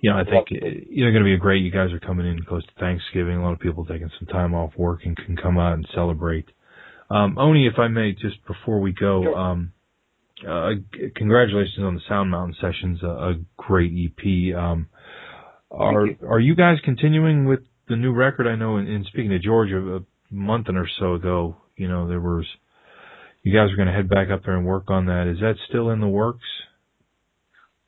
you 0.00 0.10
know, 0.10 0.18
I 0.18 0.24
think 0.24 0.48
you 0.50 1.04
know 1.04 1.10
going 1.10 1.22
to 1.22 1.28
be 1.28 1.34
a 1.34 1.38
great 1.38 1.62
you 1.62 1.70
guys 1.70 1.92
are 1.92 2.00
coming 2.00 2.26
in 2.26 2.42
close 2.44 2.64
to 2.66 2.72
Thanksgiving. 2.78 3.36
A 3.38 3.42
lot 3.42 3.52
of 3.52 3.60
people 3.60 3.84
taking 3.84 4.10
some 4.18 4.26
time 4.28 4.54
off 4.54 4.72
work 4.76 5.00
and 5.04 5.16
can 5.16 5.36
come 5.36 5.58
out 5.58 5.74
and 5.74 5.86
celebrate. 5.94 6.46
Um 7.10 7.38
Oni, 7.38 7.66
if 7.66 7.78
I 7.78 7.88
may 7.88 8.12
just 8.12 8.44
before 8.46 8.80
we 8.80 8.92
go, 8.92 9.22
Sure. 9.22 9.36
um 9.38 9.72
uh, 10.46 10.70
congratulations 11.14 11.78
on 11.80 11.94
the 11.94 12.00
Sound 12.08 12.30
Mountain 12.30 12.56
Sessions, 12.60 13.02
a, 13.02 13.06
a 13.06 13.34
great 13.56 13.92
EP. 13.92 14.54
Um, 14.54 14.88
are 15.70 16.06
are 16.28 16.40
you 16.40 16.54
guys 16.54 16.78
continuing 16.84 17.44
with 17.46 17.60
the 17.88 17.96
new 17.96 18.12
record? 18.12 18.46
I 18.46 18.56
know 18.56 18.76
in, 18.76 18.86
in 18.86 19.04
speaking 19.04 19.30
to 19.30 19.38
Georgia 19.38 19.96
a, 19.96 20.00
month 20.34 20.68
and 20.68 20.76
or 20.76 20.88
so 20.98 21.14
ago, 21.14 21.56
you 21.76 21.88
know 21.88 22.08
there 22.08 22.20
was 22.20 22.44
you 23.42 23.52
guys 23.56 23.70
are 23.72 23.76
going 23.76 23.88
to 23.88 23.94
head 23.94 24.08
back 24.08 24.28
up 24.30 24.42
there 24.44 24.56
and 24.56 24.66
work 24.66 24.90
on 24.90 25.06
that. 25.06 25.26
Is 25.28 25.38
that 25.40 25.54
still 25.68 25.90
in 25.90 26.00
the 26.00 26.08
works? 26.08 26.44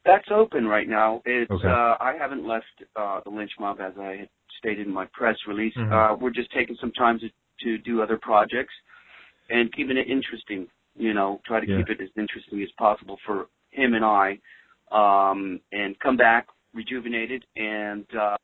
That's 0.05 0.29
open 0.31 0.67
right 0.67 0.89
now. 0.89 1.21
It's 1.25 1.51
Okay. 1.51 1.69
uh 1.69 1.97
I 2.01 2.15
haven't 2.19 2.47
left 2.47 2.65
uh 2.97 3.21
the 3.25 3.31
lynch 3.31 3.51
mob 3.59 3.81
as 3.81 3.93
I 3.99 4.17
had 4.21 4.29
stated 4.59 4.87
in 4.87 4.93
my 4.93 5.07
press 5.13 5.37
release. 5.47 5.75
Mhm. 5.77 5.93
Uh 5.93 6.17
we're 6.17 6.31
just 6.31 6.51
taking 6.53 6.77
some 6.81 6.93
time 6.93 7.19
to 7.21 7.29
to 7.65 7.79
do 7.79 8.03
other 8.03 8.17
projects 8.17 8.73
and 9.51 9.73
keeping 9.75 9.97
it 9.97 10.07
interesting, 10.09 10.69
you 10.97 11.13
know, 11.13 11.41
try 11.45 11.59
to 11.61 11.67
Yeah. 11.67 11.79
keep 11.79 11.89
it 11.91 12.01
as 12.01 12.09
interesting 12.17 12.63
as 12.63 12.71
possible 12.79 13.19
for 13.27 13.47
him 13.71 13.95
and 13.95 14.05
I 14.05 14.39
um 14.93 15.61
and 15.73 15.99
come 16.01 16.17
back 16.17 16.47
rejuvenated 16.75 17.45
and 17.57 18.07
uh 18.19 18.37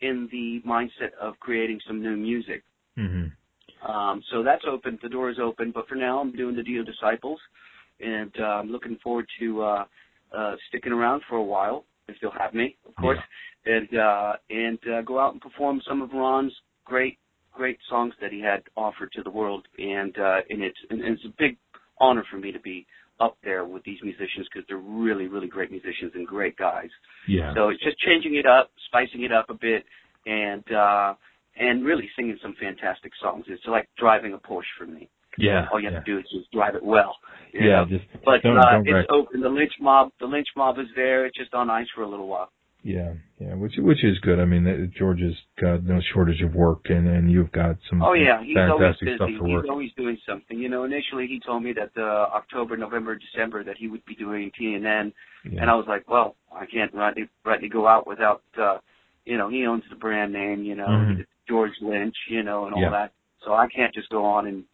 in 0.00 0.28
the 0.30 0.60
mindset 0.68 1.14
of 1.20 1.34
creating 1.40 1.80
some 1.86 2.02
new 2.02 2.16
music. 2.16 2.62
Mm-hmm. 2.98 3.90
Um, 3.90 4.22
so 4.30 4.42
that's 4.42 4.64
open. 4.70 4.98
The 5.02 5.08
door 5.08 5.30
is 5.30 5.36
open. 5.42 5.72
But 5.74 5.88
for 5.88 5.94
now, 5.94 6.20
I'm 6.20 6.32
doing 6.32 6.56
the 6.56 6.62
Dio 6.62 6.82
Disciples, 6.82 7.38
and 8.00 8.32
uh, 8.38 8.44
I'm 8.44 8.70
looking 8.70 8.98
forward 9.02 9.26
to 9.40 9.62
uh, 9.62 9.84
uh, 10.36 10.54
sticking 10.68 10.92
around 10.92 11.22
for 11.28 11.36
a 11.36 11.42
while 11.42 11.84
if 12.08 12.16
they'll 12.20 12.30
have 12.38 12.54
me, 12.54 12.76
of 12.86 12.94
course, 12.96 13.18
and 13.64 13.88
uh, 13.98 14.32
and 14.50 14.78
uh, 14.92 15.02
go 15.02 15.18
out 15.18 15.32
and 15.32 15.40
perform 15.40 15.80
some 15.88 16.02
of 16.02 16.10
Ron's 16.12 16.52
great 16.84 17.18
great 17.52 17.78
songs 17.88 18.12
that 18.20 18.32
he 18.32 18.40
had 18.40 18.62
offered 18.76 19.10
to 19.12 19.22
the 19.22 19.30
world. 19.30 19.66
And 19.78 20.16
uh, 20.18 20.40
and 20.48 20.62
it's 20.62 20.78
and 20.90 21.00
it's 21.02 21.24
a 21.24 21.34
big 21.38 21.56
honor 21.98 22.24
for 22.30 22.38
me 22.38 22.52
to 22.52 22.60
be 22.60 22.86
up 23.20 23.36
there 23.44 23.64
with 23.64 23.84
these 23.84 23.98
musicians 24.02 24.46
because 24.52 24.66
they're 24.68 24.76
really 24.78 25.28
really 25.28 25.46
great 25.48 25.70
musicians 25.70 26.12
and 26.14 26.26
great 26.26 26.56
guys. 26.56 26.90
Yeah. 27.28 27.52
So 27.54 27.68
it's 27.68 27.82
just 27.82 27.98
changing 27.98 28.36
it 28.36 28.46
up, 28.46 28.70
spicing 28.86 29.22
it 29.22 29.32
up 29.32 29.46
a 29.50 29.54
bit, 29.54 29.84
and 30.26 30.64
uh, 30.72 31.14
and 31.56 31.84
really 31.84 32.08
singing 32.16 32.38
some 32.42 32.54
fantastic 32.60 33.12
songs. 33.22 33.44
It's 33.48 33.62
like 33.66 33.88
driving 33.98 34.34
a 34.34 34.38
Porsche 34.38 34.74
for 34.78 34.86
me. 34.86 35.08
yeah. 35.38 35.66
All 35.72 35.80
you 35.80 35.86
have 35.86 35.94
yeah. 35.94 36.00
to 36.00 36.04
do 36.04 36.18
is 36.18 36.24
just 36.32 36.50
drive 36.52 36.74
it 36.74 36.84
well. 36.84 37.16
Yeah, 37.52 37.84
know? 37.84 37.86
just 37.88 38.04
But 38.24 38.42
don't, 38.42 38.58
uh, 38.58 38.70
don't 38.70 38.88
it's 38.88 39.08
open. 39.10 39.40
The 39.40 39.48
lynch 39.48 39.72
mob, 39.80 40.10
the 40.20 40.26
lynch 40.26 40.48
mob 40.56 40.78
is 40.78 40.86
there. 40.96 41.26
It's 41.26 41.36
just 41.36 41.54
on 41.54 41.70
ice 41.70 41.86
for 41.94 42.02
a 42.02 42.08
little 42.08 42.28
while. 42.28 42.50
Yeah, 42.84 43.14
yeah, 43.40 43.54
which 43.54 43.72
which 43.78 44.04
is 44.04 44.18
good. 44.20 44.38
I 44.38 44.44
mean, 44.44 44.92
George 44.98 45.20
has 45.20 45.32
got 45.58 45.84
no 45.84 46.00
shortage 46.12 46.42
of 46.42 46.54
work, 46.54 46.90
and 46.90 47.08
and 47.08 47.32
you've 47.32 47.50
got 47.50 47.76
some 47.88 48.02
Oh 48.02 48.12
yeah, 48.12 48.42
he's 48.44 48.58
always 48.58 48.94
fantastic 49.00 49.08
busy. 49.18 49.40
work. 49.40 49.64
He's 49.64 49.70
always 49.70 49.90
doing 49.96 50.18
something. 50.28 50.58
You 50.58 50.68
know, 50.68 50.84
initially 50.84 51.26
he 51.26 51.40
told 51.40 51.62
me 51.62 51.72
that 51.72 51.92
uh, 51.98 52.28
October, 52.36 52.76
November, 52.76 53.16
December 53.18 53.64
that 53.64 53.78
he 53.78 53.88
would 53.88 54.04
be 54.04 54.14
doing 54.14 54.50
T&N, 54.58 54.84
Yeah. 54.84 55.60
and 55.62 55.70
I 55.70 55.74
was 55.74 55.86
like, 55.88 56.06
well, 56.10 56.36
I 56.54 56.66
can't 56.66 56.92
rightly 56.92 57.26
rightly 57.42 57.70
go 57.70 57.88
out 57.88 58.06
without. 58.06 58.42
uh 58.60 58.78
You 59.24 59.38
know, 59.38 59.48
he 59.48 59.64
owns 59.64 59.84
the 59.88 59.96
brand 59.96 60.34
name. 60.34 60.62
You 60.62 60.74
know, 60.74 60.88
Mhm. 60.88 61.24
George 61.48 61.72
Lynch. 61.80 62.16
You 62.28 62.42
know, 62.42 62.66
and 62.66 62.74
all 62.74 62.82
Yeah. 62.82 62.90
that. 62.90 63.12
So 63.44 63.54
I 63.54 63.66
can't 63.68 63.94
just 63.94 64.10
go 64.10 64.22
on 64.26 64.46
and 64.46 64.64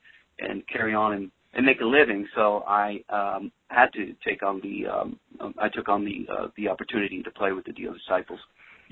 and 0.40 0.66
carry 0.66 0.94
on 0.94 1.12
and 1.12 1.30
and 1.54 1.66
make 1.66 1.80
a 1.80 1.84
living. 1.84 2.26
So 2.34 2.62
I 2.66 3.02
um 3.08 3.52
had 3.68 3.92
to 3.94 4.14
take 4.26 4.42
on 4.42 4.60
the 4.62 4.86
um 4.88 5.18
um, 5.40 5.54
I 5.58 5.68
took 5.68 5.88
on 5.88 6.04
the 6.04 6.26
uh, 6.32 6.48
the 6.56 6.68
opportunity 6.68 7.22
to 7.22 7.30
play 7.30 7.52
with 7.52 7.64
the 7.64 7.72
Dio 7.72 7.92
Disciples. 7.92 8.40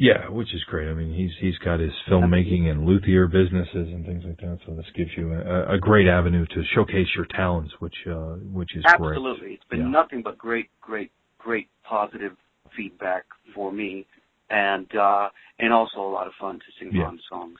Yeah, 0.00 0.28
which 0.28 0.54
is 0.54 0.62
great. 0.64 0.88
I 0.88 0.94
mean, 0.94 1.12
he's 1.12 1.32
he's 1.40 1.58
got 1.58 1.80
his 1.80 1.90
filmmaking 2.08 2.70
and 2.70 2.86
luthier 2.86 3.26
businesses 3.26 3.88
and 3.88 4.06
things 4.06 4.22
like 4.24 4.36
that. 4.38 4.58
So 4.64 4.74
this 4.74 4.86
gives 4.94 5.10
you 5.16 5.32
a, 5.32 5.74
a 5.74 5.78
great 5.78 6.06
avenue 6.06 6.46
to 6.46 6.62
showcase 6.74 7.08
your 7.16 7.26
talents, 7.26 7.72
which 7.80 7.96
uh, 8.06 8.36
which 8.52 8.76
is 8.76 8.84
great. 8.96 9.10
Absolutely. 9.10 9.54
It's 9.54 9.64
been 9.68 9.80
Yeah. 9.80 9.88
nothing 9.88 10.22
but 10.22 10.38
great, 10.38 10.70
great, 10.80 11.10
great 11.38 11.68
positive 11.82 12.36
feedback 12.76 13.24
for 13.54 13.72
me 13.72 14.06
and 14.50 14.86
uh 14.94 15.28
and 15.58 15.72
also 15.72 16.00
a 16.00 16.12
lot 16.12 16.26
of 16.26 16.32
fun 16.40 16.58
to 16.58 16.64
sing 16.78 16.94
Yeah. 16.94 17.10
Songs. 17.28 17.58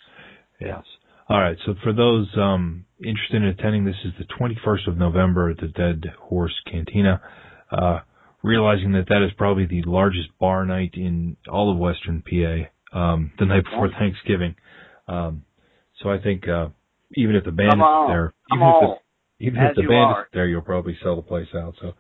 Yes. 0.60 0.84
All 1.28 1.40
right. 1.40 1.56
So 1.66 1.74
for 1.82 1.92
those 1.92 2.26
um, 2.36 2.86
interested 2.98 3.36
in 3.42 3.44
attending, 3.44 3.84
this 3.84 3.96
is 4.04 4.12
the 4.18 4.24
21st 4.24 4.88
of 4.88 4.96
November 4.96 5.50
at 5.50 5.58
the 5.58 5.68
Dead 5.68 6.04
Horse 6.18 6.54
Cantina. 6.70 7.20
Uh, 7.70 8.00
realizing 8.42 8.92
that 8.92 9.06
that 9.08 9.22
is 9.24 9.32
probably 9.36 9.66
the 9.66 9.82
largest 9.84 10.28
bar 10.38 10.64
night 10.64 10.92
in 10.94 11.36
all 11.50 11.70
of 11.72 11.78
Western 11.78 12.22
PA, 12.22 12.98
um, 12.98 13.32
the 13.38 13.44
night 13.44 13.64
before 13.64 13.90
Thanksgiving. 13.98 14.54
Um, 15.06 15.44
so 16.02 16.10
I 16.10 16.18
think 16.18 16.48
uh, 16.48 16.68
even 17.14 17.36
if 17.36 17.44
the 17.44 17.50
band 17.50 17.72
Come 17.72 17.80
is 17.80 17.84
on. 17.84 18.08
there, 18.10 18.34
Come 18.50 18.58
even 18.60 18.68
if 18.68 18.80
the 18.80 18.94
even 19.40 19.60
if 19.62 19.76
the 19.76 19.82
band 19.82 19.92
are. 19.92 20.22
is 20.22 20.28
there, 20.32 20.46
you'll 20.48 20.62
probably 20.62 20.96
sell 21.02 21.16
the 21.16 21.22
place 21.22 21.48
out. 21.54 21.74
So 21.80 21.92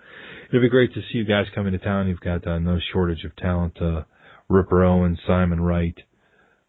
it'll 0.48 0.62
be 0.62 0.68
great 0.68 0.94
to 0.94 1.00
see 1.00 1.18
you 1.18 1.24
guys 1.24 1.46
come 1.54 1.66
into 1.66 1.78
town. 1.78 2.08
You've 2.08 2.20
got 2.20 2.46
uh, 2.46 2.58
no 2.58 2.78
shortage 2.92 3.24
of 3.24 3.36
talent. 3.36 3.80
Uh, 3.80 4.02
Ripper 4.48 4.82
Owen, 4.84 5.18
Simon 5.26 5.60
Wright, 5.60 5.96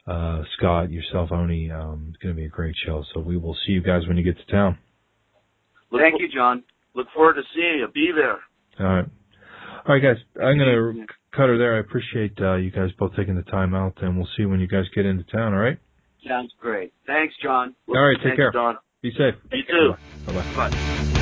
uh, 0.10 0.42
Scott, 0.58 0.92
yourself, 0.92 1.32
Oni. 1.32 1.70
Um, 1.72 2.08
it's 2.10 2.18
going 2.22 2.34
to 2.36 2.40
be 2.40 2.46
a 2.46 2.50
great 2.50 2.76
show. 2.86 3.04
So 3.14 3.20
we 3.20 3.38
will 3.38 3.56
see 3.66 3.74
you 3.74 3.82
guys 3.82 4.08
when 4.08 4.18
you 4.18 4.24
get 4.24 4.38
to 4.44 4.52
town. 4.52 4.78
look, 5.92 6.02
Thank 6.02 6.20
you, 6.20 6.28
John. 6.34 6.64
look 6.96 7.08
forward 7.14 7.36
to 7.36 7.42
seeing 7.54 7.80
you. 7.80 7.88
Be 7.94 8.12
there. 8.16 8.40
All 8.80 8.96
right. 8.96 9.06
All 9.88 9.96
right, 9.96 10.02
guys. 10.02 10.18
I'm 10.36 10.58
going 10.58 10.96
to 10.98 11.06
cut 11.32 11.50
her 11.50 11.58
there. 11.58 11.78
I 11.78 11.80
appreciate 11.80 12.34
uh, 12.42 12.56
you 12.56 12.72
guys 12.72 12.90
both 12.98 13.16
taking 13.16 13.36
the 13.36 13.44
time 13.44 13.74
out, 13.76 14.02
and 14.02 14.18
we'll 14.18 14.28
see 14.38 14.46
when 14.46 14.60
you 14.60 14.68
guys 14.68 14.86
get 14.96 15.06
into 15.06 15.24
town. 15.26 15.54
All 15.54 15.60
right. 15.60 15.78
Sounds 16.28 16.54
great. 16.60 16.94
Thanks, 17.08 17.34
John. 17.42 17.76
All 17.88 17.96
right. 17.96 18.18
Take 18.18 18.24
Thanks, 18.24 18.38
care. 18.38 18.52
Don. 18.52 18.78
Be 19.02 19.12
safe. 19.12 19.36
You 19.52 19.64
too. 19.64 19.94
Bye 20.26 20.34
bye. 20.34 20.70
Bye. 20.70 21.16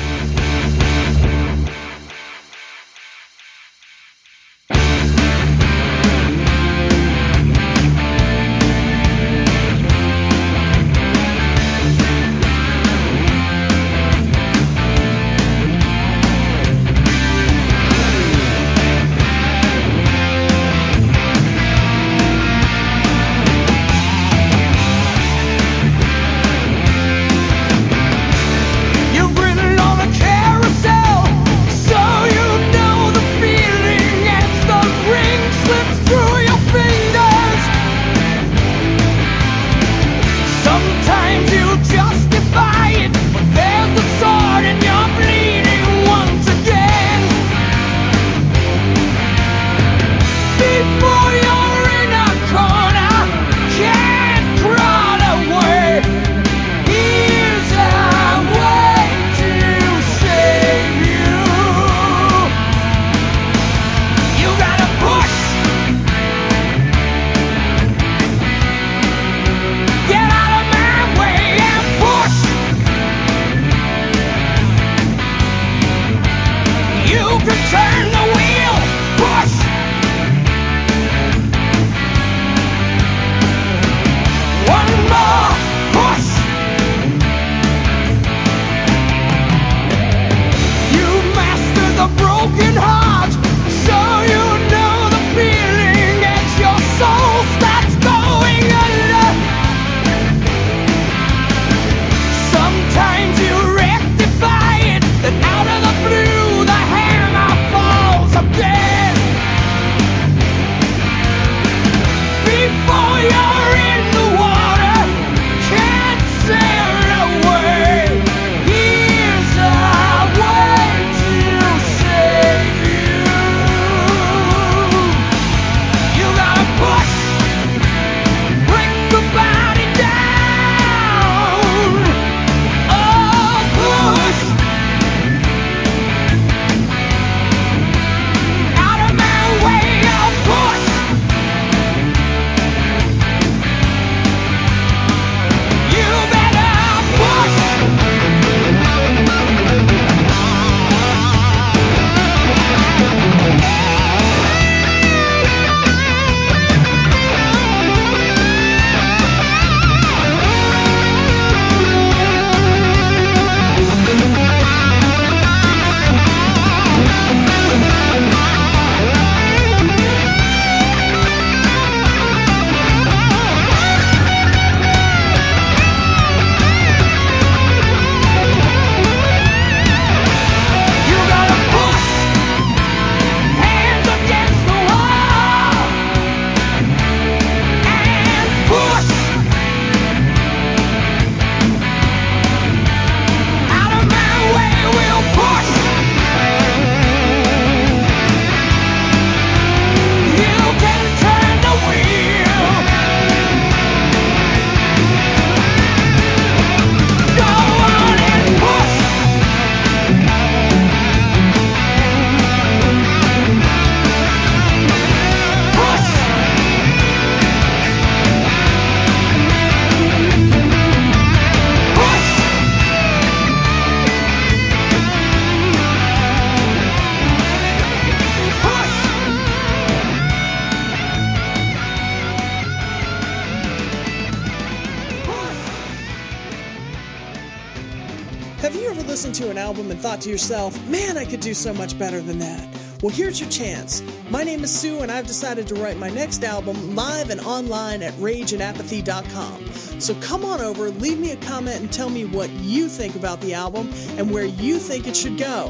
Thought 240.18 240.24
to 240.24 240.30
yourself, 240.30 240.88
man, 240.88 241.16
I 241.16 241.24
could 241.24 241.40
do 241.40 241.54
so 241.54 241.72
much 241.72 241.96
better 241.96 242.20
than 242.20 242.40
that? 242.40 242.68
Well, 243.00 243.14
here's 243.14 243.40
your 243.40 243.48
chance. 243.50 244.02
My 244.30 244.42
name 244.42 244.64
is 244.64 244.76
Sue, 244.76 244.98
and 245.00 245.12
I've 245.12 245.28
decided 245.28 245.68
to 245.68 245.76
write 245.76 245.96
my 245.96 246.10
next 246.10 246.42
album 246.42 246.96
live 246.96 247.30
and 247.30 247.40
online 247.40 248.02
at 248.02 248.14
rageandapathy.com. 248.14 250.00
So 250.00 250.14
come 250.20 250.44
on 250.44 250.60
over, 250.60 250.90
leave 250.90 251.20
me 251.20 251.30
a 251.30 251.36
comment, 251.36 251.80
and 251.80 251.92
tell 251.92 252.10
me 252.10 252.24
what 252.24 252.50
you 252.50 252.88
think 252.88 253.14
about 253.14 253.40
the 253.40 253.54
album 253.54 253.90
and 254.16 254.32
where 254.32 254.44
you 254.44 254.78
think 254.78 255.06
it 255.06 255.14
should 255.14 255.38
go. 255.38 255.68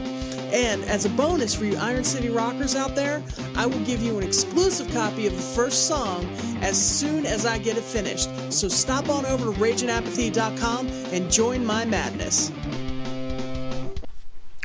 And 0.50 0.82
as 0.84 1.04
a 1.04 1.10
bonus 1.10 1.54
for 1.54 1.66
you 1.66 1.76
Iron 1.76 2.04
City 2.04 2.30
rockers 2.30 2.74
out 2.74 2.94
there, 2.94 3.22
I 3.54 3.66
will 3.66 3.84
give 3.84 4.02
you 4.02 4.16
an 4.16 4.24
exclusive 4.24 4.90
copy 4.94 5.26
of 5.26 5.36
the 5.36 5.42
first 5.42 5.86
song 5.88 6.24
as 6.62 6.78
soon 6.80 7.26
as 7.26 7.44
I 7.44 7.58
get 7.58 7.76
it 7.76 7.84
finished. 7.84 8.30
So 8.50 8.68
stop 8.68 9.10
on 9.10 9.26
over 9.26 9.52
to 9.52 9.60
rageandapathy.com 9.60 10.88
and 11.12 11.30
join 11.30 11.66
my 11.66 11.84
madness. 11.84 12.50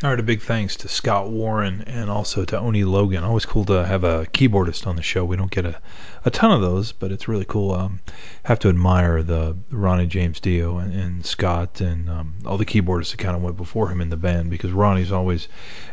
All 0.04 0.10
right, 0.10 0.20
a 0.20 0.24
big 0.24 0.42
thanks 0.42 0.76
to 0.76 0.90
Scott 0.90 1.30
Warren 1.30 1.82
and 1.88 2.10
also 2.10 2.44
to 2.44 2.60
Oni 2.60 2.84
Logan. 2.84 3.24
Always 3.24 3.46
cool 3.46 3.64
to 3.64 3.86
have 3.86 4.04
a 4.04 4.26
keyboardist 4.34 4.86
on 4.86 4.98
the 4.98 5.02
show. 5.02 5.24
We 5.24 5.38
don't 5.38 5.50
get 5.50 5.66
a, 5.66 5.80
a 6.26 6.30
ton 6.30 6.52
of 6.52 6.60
those, 6.60 6.92
but 6.92 7.14
it's 7.14 7.30
really 7.30 7.46
cool. 7.46 7.72
Um, 7.72 8.02
have 8.44 8.60
to 8.60 8.68
admire 8.68 9.24
the 9.24 9.56
Ronnie 9.72 10.06
James 10.06 10.42
Dio 10.42 10.78
and, 10.78 10.94
and 10.94 11.26
Scott 11.26 11.80
and 11.80 12.10
um, 12.10 12.34
all 12.46 12.58
the 12.58 12.66
keyboardists 12.66 13.12
that 13.12 13.20
kind 13.20 13.38
of 13.38 13.42
went 13.42 13.56
before 13.56 13.90
him 13.90 14.02
in 14.02 14.10
the 14.10 14.18
band 14.18 14.50
because 14.50 14.74
Ronnie's 14.74 15.10
always, 15.10 15.48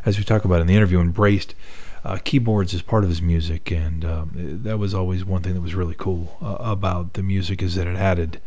as 0.04 0.18
we 0.18 0.24
talk 0.24 0.44
about 0.44 0.60
in 0.60 0.66
the 0.66 0.74
interview, 0.74 0.98
embraced 0.98 1.54
uh, 2.04 2.18
keyboards 2.24 2.74
as 2.74 2.82
part 2.82 3.04
of 3.04 3.10
his 3.10 3.22
music, 3.22 3.70
and 3.70 4.04
um, 4.04 4.30
that 4.64 4.80
was 4.80 4.92
always 4.92 5.24
one 5.24 5.42
thing 5.42 5.54
that 5.54 5.60
was 5.60 5.76
really 5.76 5.94
cool 5.96 6.36
uh, 6.42 6.56
about 6.58 7.12
the 7.12 7.22
music 7.22 7.62
is 7.62 7.76
that 7.76 7.86
it 7.86 7.94
added 7.94 8.40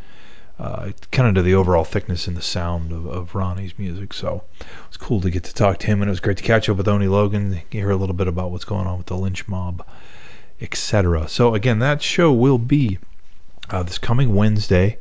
uh, 0.59 0.91
kind 1.11 1.29
of 1.29 1.35
to 1.35 1.41
the 1.41 1.55
overall 1.55 1.83
thickness 1.83 2.27
and 2.27 2.37
the 2.37 2.41
sound 2.41 2.91
of, 2.91 3.05
of 3.05 3.35
Ronnie's 3.35 3.77
music. 3.77 4.13
So 4.13 4.43
it 4.59 4.65
was 4.87 4.97
cool 4.97 5.21
to 5.21 5.31
get 5.31 5.45
to 5.45 5.53
talk 5.53 5.79
to 5.79 5.87
him, 5.87 6.01
and 6.01 6.09
it 6.09 6.11
was 6.11 6.19
great 6.19 6.37
to 6.37 6.43
catch 6.43 6.69
up 6.69 6.77
with 6.77 6.87
Oni 6.87 7.07
Logan, 7.07 7.61
hear 7.71 7.89
a 7.89 7.95
little 7.95 8.15
bit 8.15 8.27
about 8.27 8.51
what's 8.51 8.65
going 8.65 8.87
on 8.87 8.97
with 8.97 9.07
the 9.07 9.17
lynch 9.17 9.47
mob, 9.47 9.85
etc. 10.61 11.27
So 11.27 11.55
again, 11.55 11.79
that 11.79 12.01
show 12.01 12.31
will 12.31 12.59
be 12.59 12.99
uh, 13.69 13.83
this 13.83 13.97
coming 13.97 14.35
Wednesday, 14.35 14.99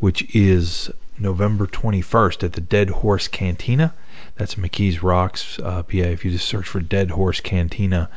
which 0.00 0.34
is 0.34 0.90
November 1.18 1.66
21st 1.66 2.42
at 2.42 2.52
the 2.54 2.60
Dead 2.60 2.90
Horse 2.90 3.28
Cantina. 3.28 3.94
That's 4.36 4.56
McKees 4.56 5.02
Rocks, 5.02 5.60
uh, 5.60 5.84
PA. 5.84 5.96
If 5.96 6.24
you 6.24 6.32
just 6.32 6.48
search 6.48 6.66
for 6.66 6.80
Dead 6.80 7.12
Horse 7.12 7.40
Cantina 7.40 8.10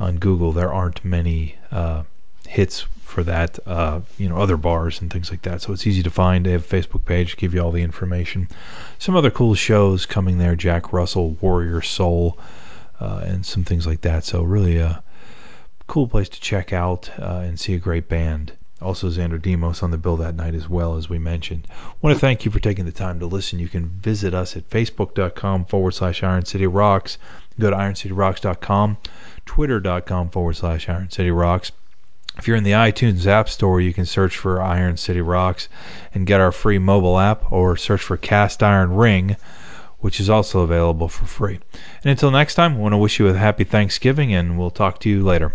on 0.00 0.18
Google, 0.18 0.52
there 0.52 0.72
aren't 0.72 1.04
many 1.04 1.56
uh, 1.70 2.02
hits 2.50 2.84
for 3.04 3.22
that, 3.22 3.58
uh, 3.64 4.00
you 4.18 4.28
know, 4.28 4.36
other 4.36 4.56
bars 4.56 5.00
and 5.00 5.12
things 5.12 5.30
like 5.30 5.42
that. 5.42 5.62
So 5.62 5.72
it's 5.72 5.86
easy 5.86 6.02
to 6.02 6.10
find. 6.10 6.44
They 6.44 6.52
have 6.52 6.64
a 6.64 6.76
Facebook 6.76 7.04
page, 7.04 7.36
give 7.36 7.54
you 7.54 7.60
all 7.60 7.70
the 7.70 7.82
information. 7.82 8.48
Some 8.98 9.16
other 9.16 9.30
cool 9.30 9.54
shows 9.54 10.04
coming 10.04 10.38
there: 10.38 10.56
Jack 10.56 10.92
Russell, 10.92 11.36
Warrior 11.40 11.80
Soul, 11.80 12.38
uh, 13.00 13.22
and 13.24 13.46
some 13.46 13.64
things 13.64 13.86
like 13.86 14.00
that. 14.02 14.24
So 14.24 14.42
really 14.42 14.78
a 14.78 15.02
cool 15.86 16.08
place 16.08 16.28
to 16.30 16.40
check 16.40 16.72
out 16.72 17.10
uh, 17.18 17.42
and 17.44 17.58
see 17.58 17.74
a 17.74 17.78
great 17.78 18.08
band. 18.08 18.52
Also, 18.82 19.10
Xander 19.10 19.40
Demos 19.40 19.82
on 19.82 19.90
the 19.90 19.98
bill 19.98 20.16
that 20.16 20.34
night 20.34 20.54
as 20.54 20.68
well, 20.68 20.96
as 20.96 21.08
we 21.08 21.18
mentioned. 21.18 21.66
I 21.70 21.92
want 22.00 22.16
to 22.16 22.20
thank 22.20 22.44
you 22.44 22.50
for 22.50 22.60
taking 22.60 22.86
the 22.86 22.92
time 22.92 23.20
to 23.20 23.26
listen. 23.26 23.58
You 23.58 23.68
can 23.68 23.90
visit 23.90 24.32
us 24.32 24.56
at 24.56 24.70
facebook.com 24.70 25.66
forward 25.66 25.92
slash 25.92 26.22
Iron 26.22 26.46
City 26.46 26.66
Rocks. 26.66 27.18
Go 27.58 27.70
to 27.70 27.76
ironcityrocks.com, 27.76 28.96
twitter.com 29.44 30.30
forward 30.30 30.56
slash 30.56 30.88
Iron 30.88 31.10
City 31.10 31.30
Rocks. 31.30 31.72
If 32.38 32.46
you're 32.46 32.56
in 32.56 32.64
the 32.64 32.72
iTunes 32.72 33.26
App 33.26 33.48
Store, 33.48 33.80
you 33.80 33.92
can 33.92 34.06
search 34.06 34.36
for 34.36 34.62
Iron 34.62 34.96
City 34.96 35.20
Rocks 35.20 35.68
and 36.14 36.26
get 36.26 36.40
our 36.40 36.52
free 36.52 36.78
mobile 36.78 37.18
app, 37.18 37.52
or 37.52 37.76
search 37.76 38.02
for 38.02 38.16
Cast 38.16 38.62
Iron 38.62 38.94
Ring, 38.94 39.36
which 39.98 40.20
is 40.20 40.30
also 40.30 40.60
available 40.60 41.08
for 41.08 41.26
free. 41.26 41.60
And 42.02 42.10
until 42.10 42.30
next 42.30 42.54
time, 42.54 42.74
I 42.74 42.78
want 42.78 42.92
to 42.92 42.98
wish 42.98 43.18
you 43.18 43.28
a 43.28 43.34
happy 43.34 43.64
Thanksgiving, 43.64 44.32
and 44.32 44.58
we'll 44.58 44.70
talk 44.70 45.00
to 45.00 45.10
you 45.10 45.22
later. 45.22 45.54